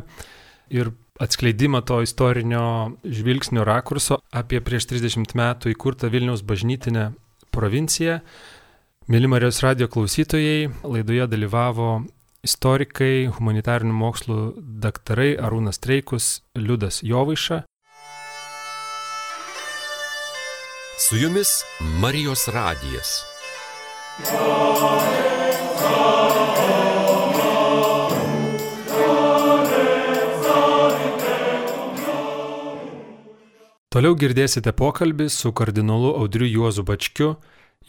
[0.70, 7.09] ir atskleidimą to istorinio žvilgsnio rakurso apie prieš 30 metų įkurtą Vilniaus bažnytinę
[7.50, 8.20] provincija.
[9.11, 11.90] Mėly Marijos radio klausytojai, laidoje dalyvavo
[12.46, 14.40] istorikai, humanitarinių mokslų
[14.82, 17.64] daktarai Arūnas Treikus, Liudas Jovaiša.
[21.02, 21.64] Su jumis
[21.98, 23.24] Marijos radijas.
[24.16, 24.33] Toliau
[34.16, 37.35] girdėsite pokalbį su kardinolu Audriu Juozu Bačkiu,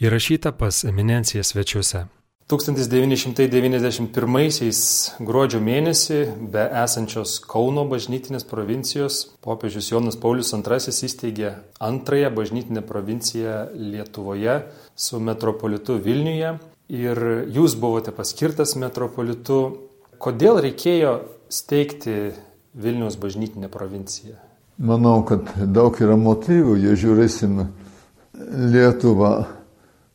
[0.04, 2.04] įrašytą pas eminenciją svečiuose.
[2.48, 12.80] 1991 gruodžio mėnesį be esančios Kauno bažnytinės provincijos popiežius Jonas Paulius II įsteigė antrąją bažnytinę
[12.88, 14.64] provinciją Lietuvoje
[14.96, 16.56] su metropolitu Vilniuje
[16.88, 19.84] ir jūs buvote paskirtas metropolitu.
[20.16, 22.32] Kodėl reikėjo steigti
[22.72, 24.40] Vilniaus bažnytinę provinciją?
[24.80, 27.68] Manau, kad daug yra motyvų, jei žiūrėsim
[28.72, 29.44] Lietuvą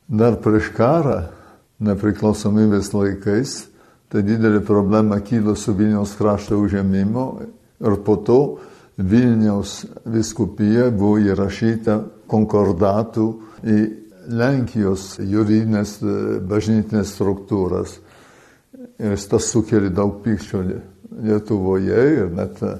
[0.09, 1.42] dar prieš karą
[1.81, 3.55] nepriklausomybės laikais,
[4.13, 7.25] tai didelė problema kilo su Vilniaus krašto užėmimu
[7.81, 8.39] ir po to
[8.97, 11.97] Vilniaus viskupija buvo įrašyta
[12.29, 13.27] konkordatų
[13.65, 13.77] į
[14.37, 16.13] Lenkijos juridinės e,
[16.47, 17.97] bažnytinės struktūras.
[19.01, 22.77] Ir tas sukėlė daug pykčio Lietuvoje ir net e,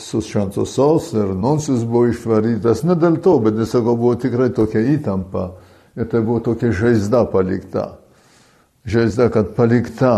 [0.00, 2.82] su šventosos ir nuncijus buvo išvarytas.
[2.88, 5.50] Ne dėl to, bet tiesiog buvo tikrai tokia įtampa
[5.94, 7.99] ir tai buvo tokia žaizda palikta
[8.84, 10.14] žaizda, kad palikta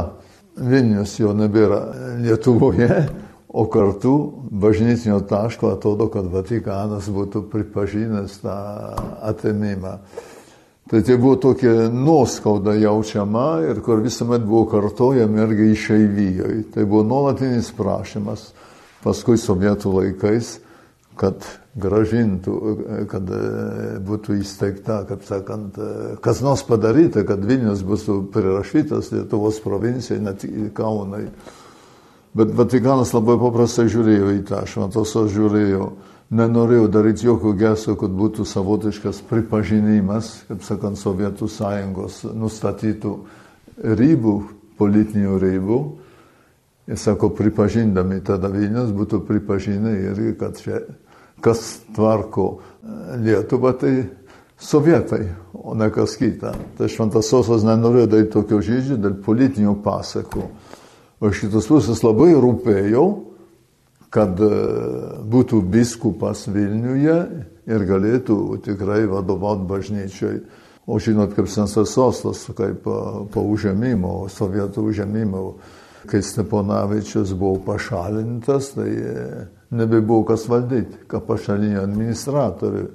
[0.57, 1.81] Vilnius jau nebėra
[2.20, 3.07] Lietuvoje,
[3.53, 4.14] o kartu
[4.51, 8.57] bažnytinio taško atrodo, kad Vatikanas būtų pripažinęs tą
[9.29, 9.98] atėmimą.
[10.90, 16.64] Tai tai buvo tokia nuoskauda jaučiama ir kur visuomet buvo kartojama irgi išeivijoje.
[16.75, 18.51] Tai buvo nuolatinis prašymas
[19.05, 20.57] paskui sovietų laikais,
[21.18, 21.44] kad
[21.79, 22.55] gražintų,
[23.09, 23.40] kad e,
[24.05, 30.44] būtų įsteigta, kaip sakant, e, kas nors padaryta, kad Vilnius būtų prirašytas Lietuvos provincijai, net
[30.77, 31.27] Kaunai.
[32.37, 35.90] Bet Vatikanas labai paprastai žiūrėjo į tą, šventosios žiūrėjo,
[36.33, 43.16] nenorėjo daryti jokio gesto, kad būtų savotiškas pripažinimas, kaip sakant, Sovietų sąjungos nustatytų
[44.01, 44.37] ribų,
[44.81, 45.83] politinių ribų.
[46.90, 50.81] Jis sako, pripažindami tada Vilnius būtų pripažinę irgi, kad čia
[51.42, 53.92] kas tvarko e, Lietuvą, tai
[54.59, 56.55] sovietai, o ne kas kita.
[56.79, 60.47] Tai šventas sosas nenorėjo daryti tokio žydžio dėl politinių pasakų.
[61.23, 63.05] O iš kitos pusės labai rūpėjo,
[64.12, 64.51] kad e,
[65.35, 67.18] būtų biskupas Vilniuje
[67.71, 70.42] ir galėtų tikrai vadovauti bažnyčiai.
[70.90, 72.99] O žinot, kaip Sensas Sostas, kaip e,
[73.31, 75.45] po užėmimo, sovietų užėmimo,
[76.11, 78.91] kai Steponavičius buvo pašalintas, tai
[79.73, 82.91] nebebuvo kas valdyti, ką pašalinė administratoriui.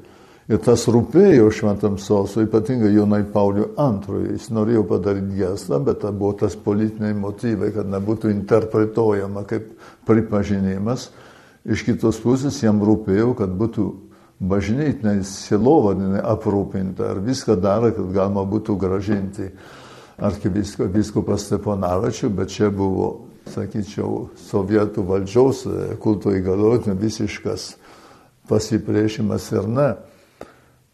[0.48, 4.22] Ir tas rūpėjo šventam sosui, ypatingai Jonai Pauliui II.
[4.32, 9.74] Jis norėjo padaryti gestą, bet tai buvo tas politiniai motyvai, kad nebūtų interpretuojama kaip
[10.08, 11.10] pripažinimas.
[11.68, 13.90] Iš kitos pusės jam rūpėjo, kad būtų
[14.40, 19.50] bažnytiniai silovadinai aprūpinta ir viską daro, kad galima būtų gražinti
[20.18, 27.70] arkivyskupas Steponavičių, bet čia buvo sakyčiau, sovietų valdžiaus e, kulto įgaliotinio visiškas
[28.50, 29.90] pasipriešimas ir ne.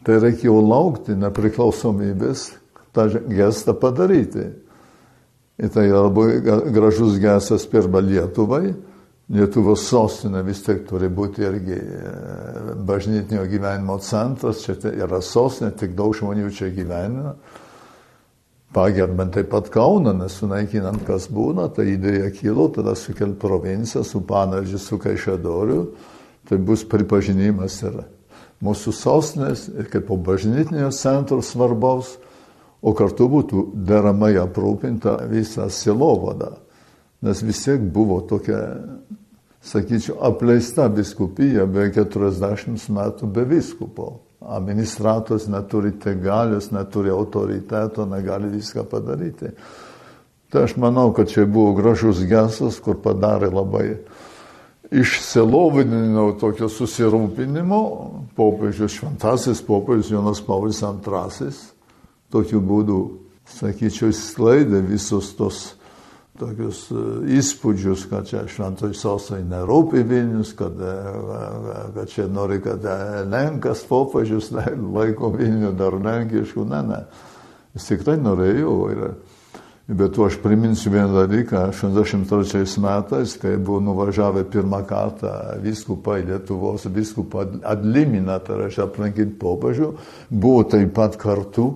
[0.04, 2.50] Tai reikėjo laukti nepriklausomybės,
[2.94, 4.50] tą gestą padaryti.
[5.64, 6.42] Ir tai labai
[6.74, 8.74] gražus gestas pirmą Lietuvai.
[9.34, 12.14] Lietuvos sostinė vis tiek turi būti irgi e,
[12.86, 17.38] bažnytinio gyvenimo centras, čia yra sostinė, tik daug žmonių čia gyvena
[18.74, 24.82] pagerbant taip pat Kauną, nesunaikinant kas būna, ta idėja kilo, tada sukelt provinciją su Panardžiu,
[24.82, 25.86] su Kaišėdoriu,
[26.50, 28.02] tai bus pripažinimas ir
[28.64, 32.18] mūsų sostinės, ir kaip po bažnytinio centro svarbaus,
[32.84, 36.58] o kartu būtų deramai aprūpinta visa silovada,
[37.24, 38.60] nes vis tiek buvo tokia,
[39.64, 44.10] sakyčiau, apleista biskupija be 40 metų be viskupo
[44.50, 49.54] administratorius neturi te galios, neturi autoriteto, negali viską padaryti.
[50.50, 53.88] Tai aš manau, kad čia buvo gražus gestas, kur padarė labai
[54.94, 57.80] išsilovinimo tokio susirūpinimo
[58.38, 61.50] popiežius, šventasis popiežius Jonas Paulius II.
[62.34, 63.00] Tokiu būdu,
[63.50, 65.64] sakyčiau, skleidė visus tos
[66.40, 67.04] tokius e,
[67.38, 70.96] įspūdžius, kad čia šventoj sostai nerūpi Vilnius, kad, e,
[71.96, 72.98] kad čia nori, kad e,
[73.30, 77.04] Lenkas popiežius laiko Vilnių dar lenkiškų, ne, ne.
[77.78, 78.74] Jis tikrai norėjo.
[78.94, 79.06] Ir,
[79.94, 85.32] bet aš priminsiu vieną dalyką, 83 metais, kai buvo nuvažiavę pirmą kartą
[85.62, 89.90] viskupai Lietuvos, viskupą Adliminą, tai reiškia aplankyti popiežių,
[90.32, 91.74] buvo taip pat kartu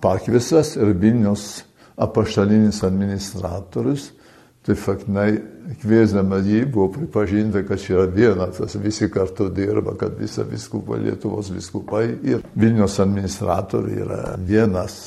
[0.00, 1.60] pakviesas ir Vilnius
[2.00, 4.10] apaštalinis administratorius,
[4.66, 5.30] tai faktinai
[5.80, 10.98] kviesdama jį buvo pripažinta, kad čia yra vienas, tas visi kartu dirba, kad visa viskupa,
[11.00, 14.98] Lietuvos viskupai ir Vilnius administratoriai yra vienas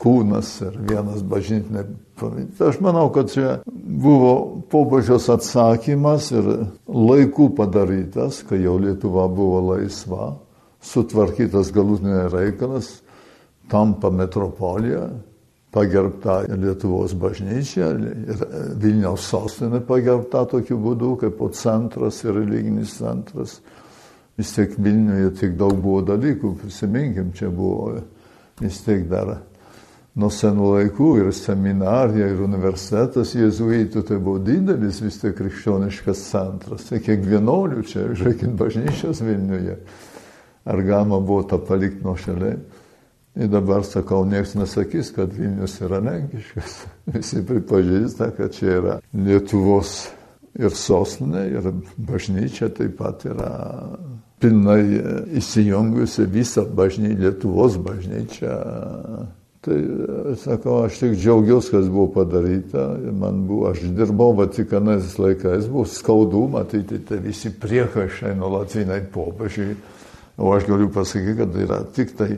[0.00, 1.84] kūnas ir vienas bažnytinė
[2.20, 2.70] provincija.
[2.70, 6.48] Aš manau, kad čia buvo pobūdžios atsakymas ir
[6.86, 10.34] laikų padarytas, kai jau Lietuva buvo laisva,
[10.80, 13.00] sutvarkytas galutinė reikalas,
[13.70, 15.08] tampa metropolija,
[15.70, 18.40] pagerbta Lietuvos bažnyčia ir
[18.82, 23.60] Vilniaus sostinė pagerbta tokiu būdu, kaip centras ir religinis centras.
[24.38, 28.00] Vis tiek Vilniuje tik daug buvo dalykų, prisiminkim, čia buvo
[28.60, 29.36] vis tiek dar
[30.18, 36.88] nuo senų laikų ir seminarija, ir universitetas jėzuitų, tai buvo didelis vis tiek krikščioniškas centras.
[36.88, 39.78] Tai kiek vienuolių čia, žiūrėkit, bažnyčios Vilniuje.
[40.70, 42.56] Ar galima buvo tą palikti nuo šalia?
[43.38, 46.78] Ir dabar sakau, niekas nesakys, kad Vilnius yra lenkiškas.
[47.14, 50.08] Visi pripažįsta, kad čia yra Lietuvos
[50.58, 53.52] ir sostinė, ir bažnyčia taip pat yra
[54.42, 54.82] pilnai
[55.38, 58.56] įsijungusi visą bažnyčią, Lietuvos bažnyčią
[59.60, 59.76] Tai
[60.40, 62.86] sakau, aš tik džiaugiuosi, kas buvo padaryta.
[63.12, 69.74] Man buvo, aš dirbau Vatikanais laikais, buvo skaudu matyti, tai visi priekaišai nuolatiniai popiežiai.
[70.40, 72.30] O aš galiu pasakyti, kad yra tik tai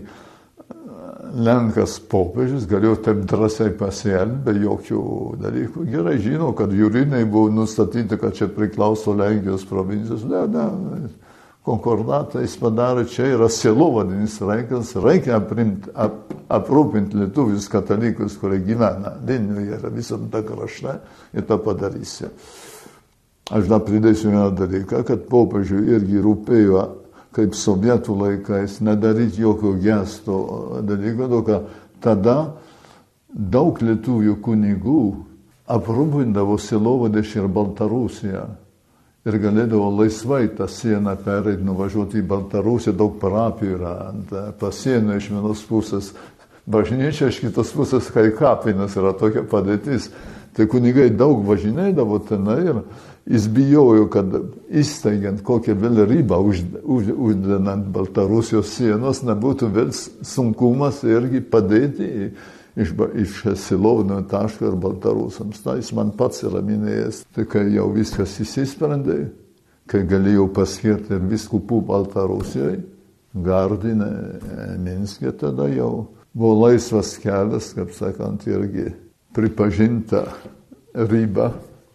[1.33, 5.03] Lenkas popiežius, galėjo taip drąsiai pasielgti, be jokių
[5.41, 5.85] dalykų.
[5.89, 10.27] Gerai žinau, kad jūriniai buvo nustatyti, kad čia priklauso Lenkijos provincijos.
[10.29, 11.09] Ne, ne,
[11.65, 19.15] konkordatą jis padarė, čia yra sielovadinis reikalas, reikia aprimt, ap, aprūpinti lietuvius katalikus, kurie gyvena
[19.25, 20.99] Vilniuje ir visam tą kraštą
[21.33, 22.29] ir tą padarysi.
[23.53, 26.83] Aš dar pridėsiu vieną dalyką, kad popiežiui irgi rūpėjo,
[27.33, 30.39] kaip sovietų laikais, nedaryti jokio gesto
[30.85, 31.71] dalyko, kad
[32.05, 32.37] tada
[33.33, 35.05] daug lietuvių kunigų
[35.73, 38.45] aprūpindavo sielovadės ir Baltarusiją
[39.23, 45.31] ir galėdavo laisvai tą sieną pereiti, nuvažiuoti į Baltarusiją, daug parapijų yra ant pasienio iš
[45.31, 46.11] vienos pusės,
[46.67, 50.11] bažnyčia iš kitos pusės, kai kapinas yra tokia padėtis.
[50.53, 52.83] Tai kunigai daug važinėdavo tenai ir
[53.27, 54.33] jis bijojo, kad
[54.71, 62.09] įsteigiant kokią vėl ribą uždenant Baltarusijos sienos nebūtų vėl sunkumas irgi padėti
[62.77, 65.63] iš, iš Silovino taško ir Baltarusams.
[65.63, 69.21] Tai jis man pats yra minėjęs, tai kai jau viskas įsisprendė,
[69.91, 72.83] kai galėjau paskirti ir viskupų Baltarusijoje,
[73.33, 74.11] Gardinė,
[74.83, 78.91] Minskė, tada jau buvo laisvas kelias, kaip sakant, irgi
[79.33, 80.27] pripažinta
[81.09, 81.53] riba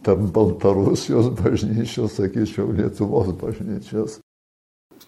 [0.08, 4.22] tarp Baltarusijos bažnyčios, sakyčiau, Lietuvos bažnyčios.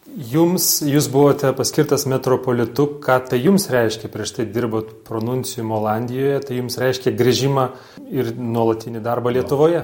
[0.10, 6.58] Jums, jūs buvote paskirtas metropolitu, ką tai jums reiškia, prieš tai dirbot pronuncijum Olandijoje, tai
[6.58, 7.66] jums reiškia grįžimą
[8.10, 9.84] ir nuolatinį darbą Lietuvoje?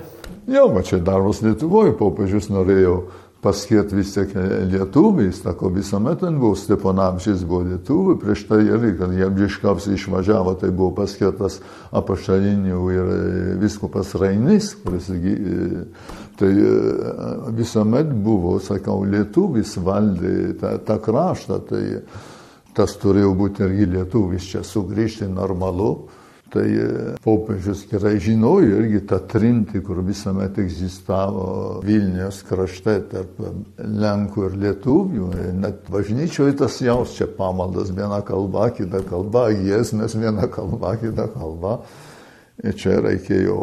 [0.50, 2.98] Jo, va čia darbas Lietuvoje, popiežius norėjo
[3.46, 4.34] paskirti vis tiek
[4.72, 10.74] lietuviais, tako visuomet ten buvo Steponavičius buvo lietuvių, prieš tai irgi, kad Jabžiškavs išvažiavo, tai
[10.74, 11.62] buvo paskirtas
[11.96, 13.12] apaštalinių ir
[13.62, 15.12] viskupas Rainis, kuris
[16.36, 16.72] Tai e,
[17.56, 21.84] visuomet buvo, sakau, lietuvis valdė tą, tą kraštą, tai
[22.76, 26.10] tas turėjo būti irgi lietuvis čia sugrįžti normalu.
[26.54, 26.90] Tai e,
[27.24, 31.48] popiežius gerai žinojo irgi tą trinti, kur visuomet egzistavo
[31.86, 33.42] Vilnius krašte tarp
[33.82, 35.30] Lenkų ir Lietuvių.
[35.58, 41.80] Net bažnyčioje tas jaus čia pamaldas viena kalba, kita kalba, giesmės viena kalba, kita kalba.
[42.64, 43.60] Ir čia reikėjo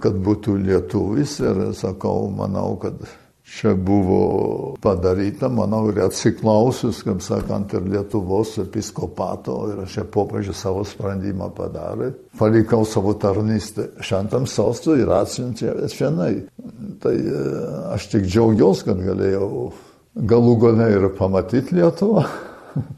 [0.00, 2.96] kad būtų lietuvis ir sakau, manau, kad
[3.44, 10.84] čia buvo padaryta, manau, ir atsiklausus, kaip sakant, ir Lietuvos episkopato, ir čia popiežius savo
[10.86, 12.12] sprendimą padarė.
[12.38, 16.46] Palikau savo tarnystę šventam sostui ir atsiuntė šiandien.
[17.02, 17.46] Tai e,
[17.96, 19.48] aš tik džiaugiuosi, kad galėjau
[20.32, 22.26] galų gale ir pamatyti Lietuvą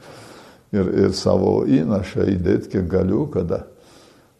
[0.77, 3.65] ir, ir savo įnašą įdėti, kiek galiu, kada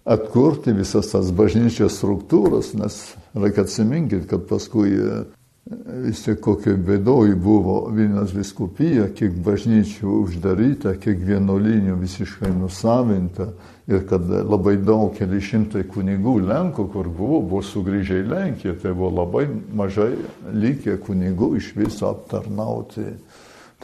[0.05, 2.99] atkurti visas tas bažnyčios struktūras, nes
[3.33, 5.23] reikia atsiminkit, kad paskui e,
[5.65, 13.49] vis tiek kokia bėdoj buvo Vilnius viskupija, kiek bažnyčių uždaryta, kiek vienuolinių visiškai nusavinta
[13.89, 18.93] ir kad labai daug, keli šimtai kunigų Lenkų, kur buvo, buvo sugrįžę į Lenkiją, tai
[18.93, 20.13] buvo labai mažai
[20.53, 23.09] likę kunigų iš viso aptarnauti.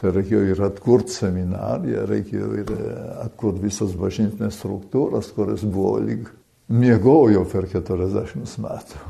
[0.01, 2.85] Tai reikėjo ir atkurti seminariją, reikėjo ir e,
[3.21, 6.29] atkurti visas bažnytinės struktūras, kurias buvo lyg
[6.73, 9.01] miegojo per 40 metų,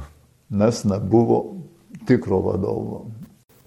[0.60, 1.40] nes nebuvo
[2.08, 3.06] tikro vadovo.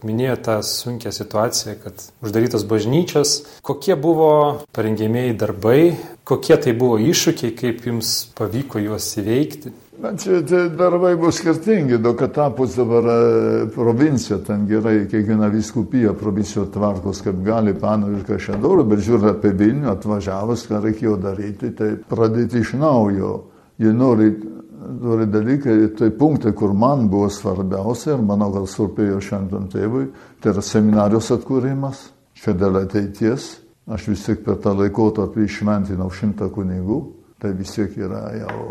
[0.05, 3.31] Minėjo tą sunkę situaciją, kad uždarytos bažnyčios.
[3.65, 5.79] Kokie buvo parengėmėjai darbai,
[6.29, 9.73] kokie tai buvo iššūkiai, kaip jums pavyko juos įveikti?
[10.05, 15.49] Bet čia tai darbai bus skirtingi, daug kad tapus dabar e, provincija, ten gerai, kiekviena
[15.53, 21.71] viskupija provincijos tvarkos, kaip gali panaviškai šiandien, bet žiūrint apie Vilnių atvažiavus, ką reikėjo daryti,
[21.79, 23.37] tai pradėti iš naujo.
[23.79, 24.33] Jie nori,
[25.01, 30.07] nori dalykai, tai punktai, kur man buvo svarbiausia ir manau, gal surpėjo šiandien tėvui,
[30.41, 32.09] tai yra seminarijos atkūrimas,
[32.39, 33.51] čia dėl ateities.
[33.85, 37.03] Aš vis tik per tą laikotarpį išventinau šimtą kunigų
[37.45, 38.63] tai vis tiek yra jau.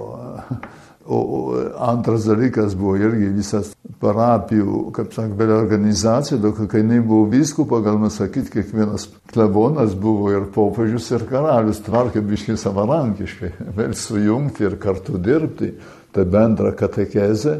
[1.03, 1.51] O
[1.83, 8.07] antras dalykas buvo irgi visas parapijų, kaip sakė, organizacija, daug kai jinai buvo vyskupa, galima
[8.07, 13.51] sakyti, kiekvienas klebonas buvo ir popiežius, ir karalius, tvarkė biškai savarankiškai,
[13.81, 15.73] vėl sujungti ir kartu dirbti,
[16.13, 17.57] tai bendra katekezė.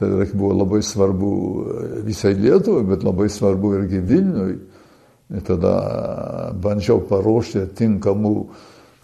[0.00, 1.30] Tai buvo labai svarbu
[2.06, 4.58] visai Lietuvai, bet labai svarbu irgi Vilniui.
[5.30, 5.74] Ir tada
[6.58, 8.34] bandžiau paruošti tinkamų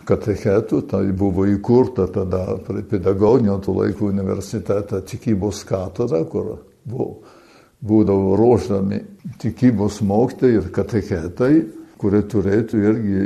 [0.06, 2.56] katechetų, tai buvo įkurta tada
[2.90, 6.56] pedagoginio tų laikų universitetą tikybos katedra, kur
[6.86, 7.08] buvo,
[7.86, 9.02] būdavo ruoždami
[9.42, 11.52] tikybos mokytojai ir katechetai,
[11.98, 13.22] kurie turėtų irgi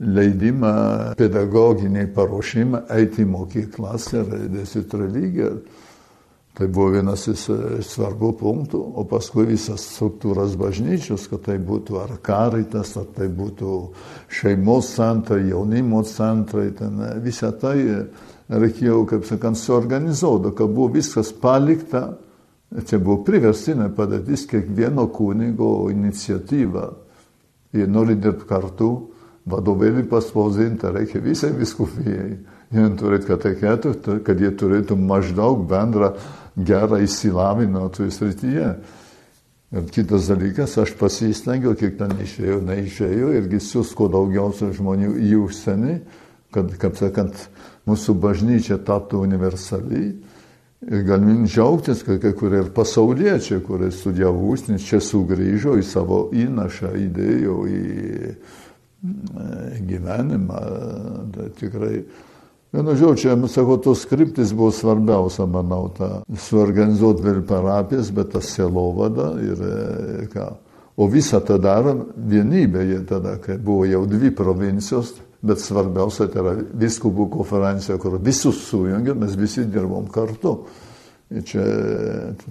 [0.00, 5.50] leidimą pedagoginiai paruošimą eiti į mokyklas ir dėstyti religiją.
[6.56, 7.42] Tai buvo vienas iš
[7.84, 13.72] svarbių punktų, o paskui visas struktūras bažnyčios, kad tai būtų ar karitas, ar tai būtų
[14.32, 17.76] šeimos centrai, jaunimo centrai, ten visą tai
[18.48, 22.06] reikėjo, kaip sakant, suorganizuoti, kad buvo viskas palikta,
[22.88, 26.86] čia buvo priverstinė padėtis kiekvieno kunigo iniciatyva.
[27.76, 28.90] Jie nori dirbti kartu,
[29.46, 32.36] vadovėlį paspausinti reikia visai viskupijai.
[32.74, 33.94] Jie turėtų kateketų,
[34.26, 36.16] kad jie turėtų maždaug bendrą
[36.56, 38.70] gerą įsilavinimą toje srityje.
[39.76, 45.32] Ir kitas dalykas, aš pasistengiau, kiek ten išėjau, neišėjau, irgi siūs kuo daugiausia žmonių į
[45.42, 45.96] užsienį,
[46.54, 47.48] kad, kaip sakant,
[47.86, 50.12] mūsų bažnyčia taptų universaliai.
[50.86, 56.20] Ir galim džiaugtis, kad kai kurie ir pasauliečiai, kurie studijavo užsienį, čia sugrįžo į savo
[56.34, 57.82] įnašą, įdėjo į
[59.02, 60.62] gyvenimą.
[61.34, 62.04] Tai tikrai
[62.76, 66.08] Vienu žodžiu, sakau, tos skriptis buvo svarbiausia, manau, tą
[66.48, 70.48] suorganizuoti vėl parapijas, bet tas selovada ir e, ką.
[71.00, 75.14] O visą tą daro vienybėje tada, kai buvo jau dvi provincijos,
[75.46, 80.58] bet svarbiausia tai yra viskubų konferencija, kur visus sujungė, mes visi dirbom kartu.
[81.32, 81.62] Ir čia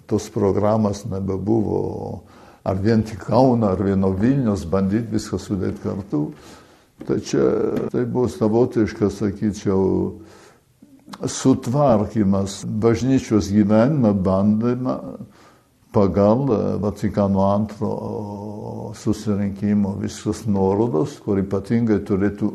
[0.10, 2.24] tos programas nebebuvo
[2.66, 6.26] ar vien tik Kauna, ar vieno Vilnius bandyti viską sudėti kartu.
[7.06, 7.44] Tai čia
[7.92, 9.82] tai buvo savotiškas, sakyčiau,
[11.30, 14.96] sutvarkymas bažnyčios gyvenimą, bandymą
[15.96, 16.48] pagal
[16.82, 17.92] Vatikano antro
[18.96, 22.50] susirinkimo viskas nuorodos, kur ypatingai turėtų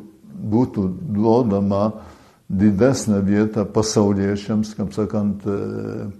[0.50, 1.84] būtų duodama
[2.50, 5.46] didesnė vieta pasauliečiams, kaip sakant,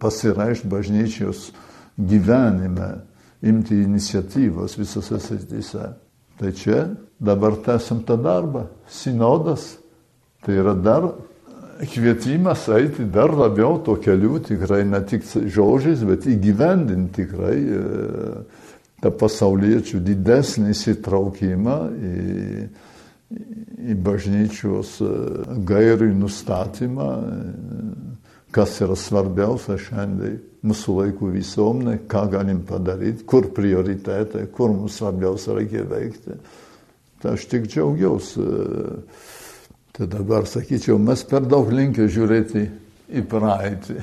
[0.00, 1.50] pasireišti bažnyčios
[1.98, 3.00] gyvenime,
[3.42, 5.88] imti iniciatyvos visose srityse.
[6.40, 6.88] Tai čia
[7.20, 8.66] dabar tęsim tą darbą.
[8.88, 9.76] Sinodas
[10.44, 11.10] tai yra dar
[11.86, 17.80] kvietimas eiti dar labiau to keliu, tikrai ne tik žodžiais, bet įgyvendinti tikrai e,
[19.00, 22.66] tą pasauliečių didesnį įsitraukimą į,
[23.92, 25.10] į bažnyčios e,
[25.68, 27.42] gairių nustatymą, e,
[28.52, 35.56] kas yra svarbiausia šiandien mūsų laikų visuomenė, ką galim padaryti, kur prioritetai, kur mums svarbiausia
[35.56, 36.36] reikia veikti.
[37.20, 38.46] Tai aš tik džiaugiausi.
[39.96, 42.64] Tai dabar sakyčiau, mes per daug linkę žiūrėti
[43.16, 43.98] į praeitį.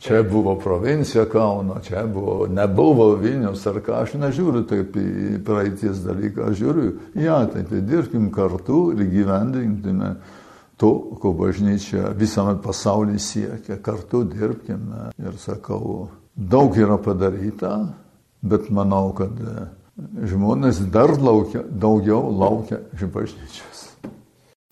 [0.00, 6.00] Čia buvo provincija Kauno, čia buvo, nebuvo Vilnius ar ką, aš nežiūriu taip į praeities
[6.06, 10.14] dalyką, aš žiūriu į ateitį, dirbkim kartu ir gyvendinkime
[10.80, 15.10] to, ko bažnyčia visame pasaulyje siekia, kartu dirbkime.
[15.20, 17.74] Ir sakau, daug yra padaryta,
[18.40, 19.36] bet manau, kad
[20.32, 23.84] žmonės dar laukia, daugiau laukia iš bažnyčios.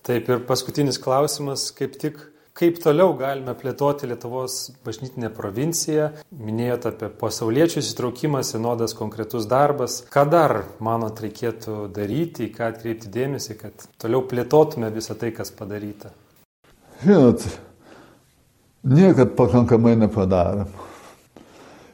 [0.09, 2.17] Taip ir paskutinis klausimas, kaip tik
[2.57, 6.09] Kaip toliau galime plėtoti Lietuvos bažnytinę provinciją?
[6.33, 10.01] Minėjote apie pasauliečių įsitraukimą, sinodas konkretus darbas.
[10.11, 15.53] Ką dar, manot, reikėtų daryti, į ką atkreipti dėmesį, kad toliau plėtotume visą tai, kas
[15.55, 16.11] padaryta?
[17.05, 17.45] Žinot,
[18.83, 20.73] niekad pakankamai nepadarėm.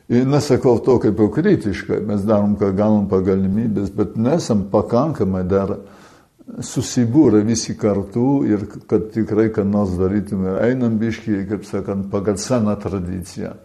[0.10, 5.42] Ir nesakau to kaip jau kritiškai, mes darom, ką galim pagal galimybės, bet nesam pakankamai
[5.50, 5.80] dar
[6.46, 12.76] susibūrę visi kartu ir kad tikrai, kad nors darytume, einam biškiai, kaip sakant, pagal seną
[12.82, 13.56] tradiciją.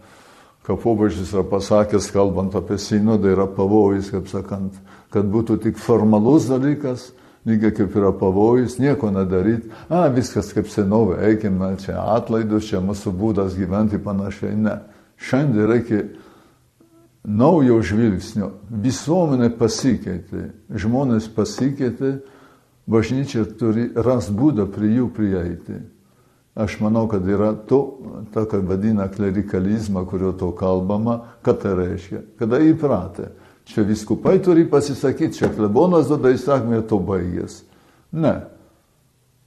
[0.65, 4.77] Ką popiežius yra pasakęs, kalbant apie sinodą, yra pavojus, kaip sakant,
[5.13, 7.09] kad būtų tik formalus dalykas,
[7.49, 13.13] lygiai kaip yra pavojus, nieko nedaryti, a, viskas kaip senovė, eikime, čia atlaidus, čia mūsų
[13.17, 14.53] būdas gyventi panašiai.
[14.57, 14.77] Ne.
[15.21, 16.03] Šiandien reikia
[17.25, 18.51] naujo žvilgsnio.
[18.85, 20.47] Visuomenė pasikeitė,
[20.81, 22.19] žmonės pasikeitė
[22.87, 25.81] bažnyčia turi ras būdą prie jų prieiti.
[26.55, 27.79] Aš manau, kad yra to,
[28.33, 32.25] tą, ką vadina klerikalizmą, kurio to kalbama, ką tai reiškia.
[32.39, 33.29] Kada įpratę.
[33.71, 37.61] Čia viskupai turi pasisakyti, čia klebonas duoda įsakymą ir to baigės.
[38.11, 38.33] Ne.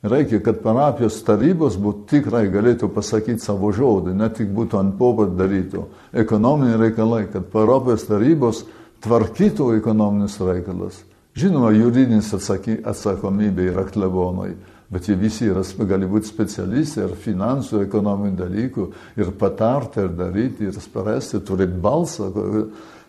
[0.04, 5.36] Reikia, kad parapijos tarybos būtų tikrai galėtų pasakyti savo žodį, ne tik būtų ant popieriaus
[5.36, 5.84] darytų.
[6.24, 8.64] Ekonominiai reikalai, kad parapijos tarybos
[9.04, 11.02] tvarkytų ekonominius reikalus.
[11.34, 14.52] Žinoma, juridinis atsaky, atsakomybė yra klebonai,
[14.92, 18.86] bet jie visi yra, gali būti specialistai ir finansų, ekonominių dalykų,
[19.18, 22.30] ir patarti, ir daryti, ir spręsti, turėti balsą.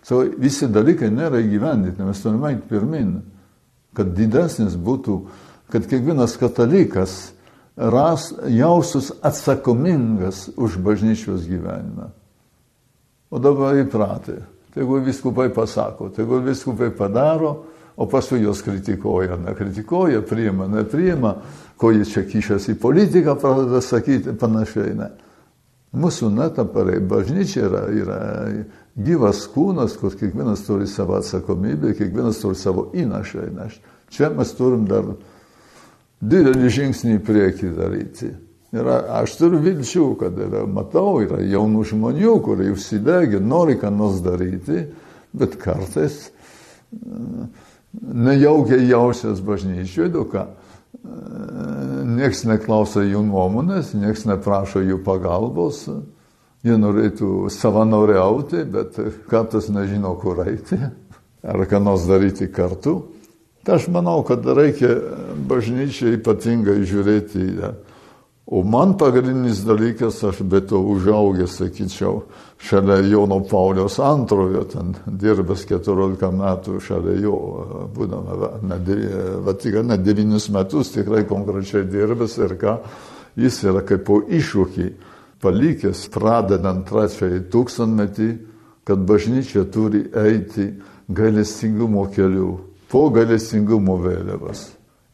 [0.05, 3.13] So, visi dalykai nėra įgyvendinti, mes turime eiti pirmin,
[3.95, 5.19] kad didesnis būtų
[5.69, 7.33] kad kiekvienas katalikas
[7.75, 12.09] ras, jausus atsakomingas už bažnyčios gyvenimą.
[13.29, 14.43] O dabar įpratę.
[14.75, 17.65] Tegul viskupai pasako, tegul viskupai padaro,
[17.97, 21.35] o paskui jos kritikuoja, nekritikuoja, priima, nepriima,
[21.77, 24.95] ko jie čia kišasi į politiką, pradeda sakyti panašiai.
[24.99, 25.11] Ne.
[25.95, 28.19] Mūsų netaparai, bažnyčia yra, yra
[28.99, 33.93] gyvas kūnas, kur kiekvienas turi savo atsakomybę, kiekvienas turi savo įnašą įnešti.
[34.11, 35.13] Čia mes turim dar
[36.19, 38.31] didelį žingsnį į priekį daryti.
[38.75, 44.19] Ir aš turiu vilčių, kad yra, matau, yra jaunų žmonių, kurie užsidegė, nori ką nors
[44.25, 44.81] daryti,
[45.35, 47.47] bet kartais e,
[48.01, 50.45] nejaukiai jausias bažnyčioje, daug ką.
[50.45, 51.15] E,
[52.15, 55.85] niekas neklauso jų nuomonės, niekas neprašo jų pagalbos.
[56.65, 58.95] Jie norėtų savanoriauti, bet
[59.29, 60.79] kartais nežino, kur eiti
[61.45, 63.03] ar ką nors daryti kartu.
[63.65, 64.91] Tai aš manau, kad reikia
[65.49, 67.71] bažnyčiai ypatingai žiūrėti į ją.
[68.47, 72.19] O man pagrindinis dalykas, aš be to užaugęs, sakyčiau,
[72.61, 77.39] šalia Jono Pauliaus antrojo, ten dirbęs 14 metų šalia jo,
[77.95, 78.37] būdama
[79.47, 82.77] Vatikane 9 metus, tikrai konkrečiai dirbęs ir ką,
[83.33, 84.89] jis yra kaip po iššūkį
[85.41, 88.31] palikęs, pradedant trečiąjį tūkstantmetį,
[88.85, 90.69] kad bažnyčia turi eiti
[91.09, 92.59] gailestingumo keliu
[92.93, 94.67] po galestingumo vėliavas.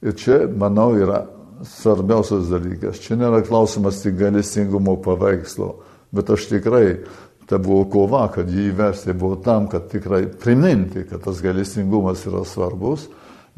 [0.04, 1.24] Ir čia, manau, yra
[1.68, 3.02] svarbiausias dalykas.
[3.04, 5.74] Čia nėra klausimas tik galestingumo paveikslo,
[6.16, 7.02] bet aš tikrai,
[7.50, 12.46] tai buvo kova, kad jį įvesti buvo tam, kad tikrai priminti, kad tas galestingumas yra
[12.48, 13.10] svarbus,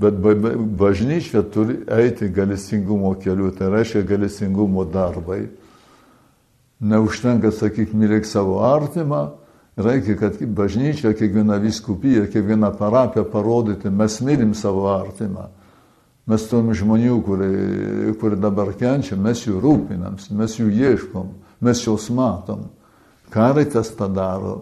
[0.01, 5.45] bet bažnyčia turi eiti galestingumo keliu, tai reiškia galestingumo darbai.
[6.83, 9.29] Neužtenka sakyti, mylėk savo artimą,
[9.77, 15.47] Reikia, kad bažnyčia, kiekviena viskupija, kiekviena parapija parodyti, mes mylim savo artimą.
[16.29, 22.07] Mes turim žmonių, kurie, kurie dabar kenčia, mes jų rūpinams, mes jų ieškom, mes juos
[22.15, 22.69] matom.
[23.33, 24.53] Karitas tą daro,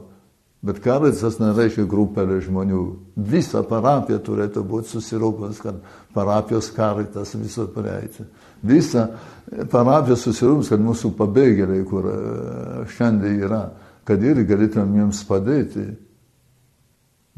[0.65, 2.81] bet karitas nereiškia grupelė žmonių.
[3.29, 5.77] Visa parapija turėtų būti susirūpinęs, kad
[6.17, 8.25] parapijos karitas visą praeitį.
[8.65, 9.05] Visa
[9.69, 12.19] parapija susirūpinęs, kad mūsų pabėgėliai, kur e,
[12.95, 13.67] šiandien yra,
[14.07, 15.91] kad ir galėtumėm jiems padėti.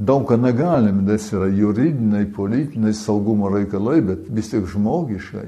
[0.03, 5.45] Daug ką negalim, nes yra juridiniai, politiniai saugumo reikalai, bet vis tiek žmogiškai.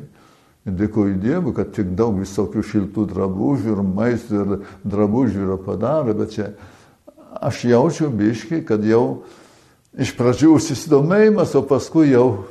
[0.66, 4.54] Ir dėkoju Dievui, kad tiek daug visokių šiltų drabužių ir maisto ir
[4.88, 6.48] drabužių yra padarę, bet čia
[7.36, 9.26] aš jaučiu biškai, kad jau
[9.94, 12.46] iš pradžių susidomėjimas, o paskui jau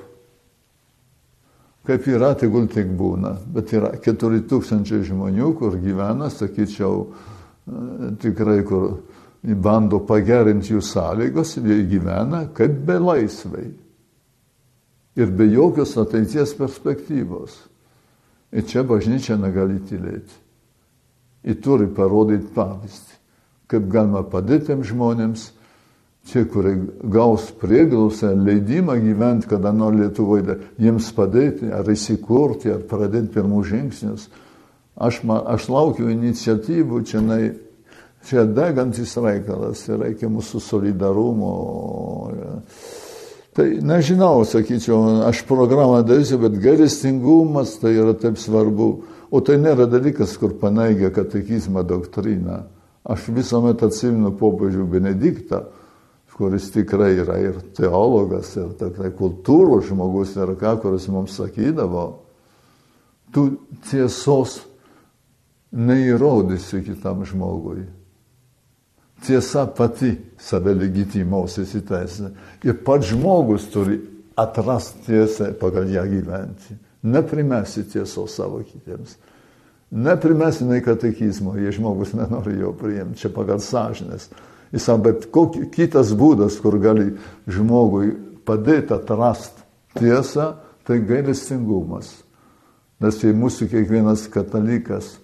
[1.85, 3.35] kaip yra, tegul tik būna.
[3.55, 7.09] Bet yra 4000 žmonių, kur gyvena, sakyčiau,
[8.23, 8.89] tikrai, kur
[9.45, 13.67] bando pagerinti jų sąlygos, jie gyvena kaip be laisvai.
[15.15, 17.59] Ir be jokios ateities perspektyvos.
[18.55, 20.41] Ir čia bažnyčia negali tylėti.
[21.45, 23.19] Ir turi parodyti pavyzdį,
[23.69, 25.51] kaip galima padėti tiem žmonėms,
[26.31, 26.79] tie, kurie
[27.13, 34.31] gaus prieglausę, leidimą gyventi kada nors Lietuvoje, jiems padėti, ar įsikurti, ar pradėti pirmus žingsnius
[34.95, 37.21] Aš, ma, aš laukiu iniciatyvų, čia,
[38.29, 41.55] čia degantis reikalas, reikia mūsų solidarumo.
[43.55, 48.89] Tai nežinau, sakyčiau, aš programą darysiu, bet gailestingumas tai yra taip svarbu.
[49.31, 52.65] O tai nėra dalykas, kur paneigia katekizmą doktriną.
[53.05, 55.65] Aš visuomet atsimenu popiežių Benediktą,
[56.35, 62.07] kuris tikrai yra ir teologas, ir tikrai kultūros žmogus, ir ką, kuris mums sakydavo,
[63.35, 63.51] tu
[63.91, 64.63] tiesos
[65.75, 67.85] neįrodysi kitam žmogui.
[69.23, 72.33] Tiesa pati save legitimaus įsiteisina.
[72.67, 74.01] Ir pats žmogus turi
[74.37, 76.75] atrasti tiesą pagal ją gyventi.
[77.05, 79.17] Neprimesi tiesos savo kitiems.
[79.95, 84.31] Neprimesi nei katekizmo, jei žmogus nenori jo priimti, čia pagal sąžinės.
[84.75, 87.13] Jis sako, bet kokį, kitas būdas, kur gali
[87.47, 88.11] žmogui
[88.49, 89.63] padėti atrasti
[90.01, 90.55] tiesą,
[90.85, 92.11] tai gailestingumas.
[93.05, 95.15] Nes jei mūsų kiekvienas katalikas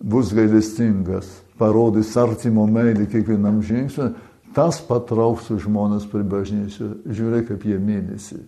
[0.00, 1.28] bus gailestingas,
[1.58, 4.12] parodys artimo meilį kiekvienam žingsniui,
[4.56, 6.92] tas patrauks žmonės prie bažnyčių.
[7.06, 8.40] Žiūrėk, kaip jie mylisi.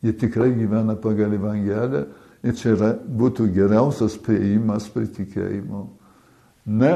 [0.00, 2.06] Jie tikrai gyvena pagal Evangeliją
[2.40, 5.82] Ir čia yra, būtų geriausias prieimas prie tikėjimo.
[6.72, 6.94] Ne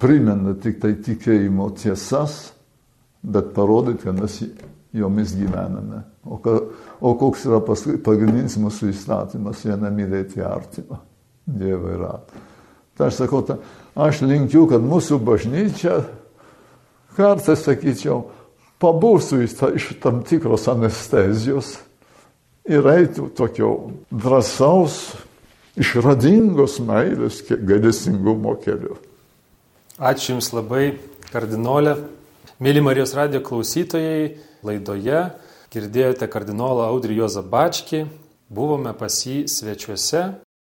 [0.00, 2.36] primena tik tai tikėjimo tiesas,
[3.24, 4.36] bet parodyti, kad mes
[4.96, 6.02] jomis gyvename.
[6.28, 6.58] O, ka,
[7.00, 11.00] o koks yra pagrindinis mūsų įstatymas, jie nemylėti artimą,
[11.48, 12.47] Dievą ratą.
[12.98, 13.60] Tai aš sakau, ta,
[13.94, 16.00] aš linkiu, kad mūsų bažnyčia
[17.14, 18.24] kartais, sakyčiau,
[18.82, 21.76] pabūsų iš tam tikros anestezijos
[22.68, 23.70] ir eitų tokio
[24.10, 24.98] drąsaus,
[25.78, 28.98] išradingos meilės, gailestingumo keliu.
[29.98, 30.98] Ačiū Jums labai,
[31.30, 31.96] kardinolė.
[32.62, 34.34] Mėly Marijos radio klausytojai,
[34.66, 35.22] laidoje
[35.70, 38.04] girdėjote kardinolą Audrį Jozą Bačkį,
[38.50, 40.26] buvome pas jį svečiuose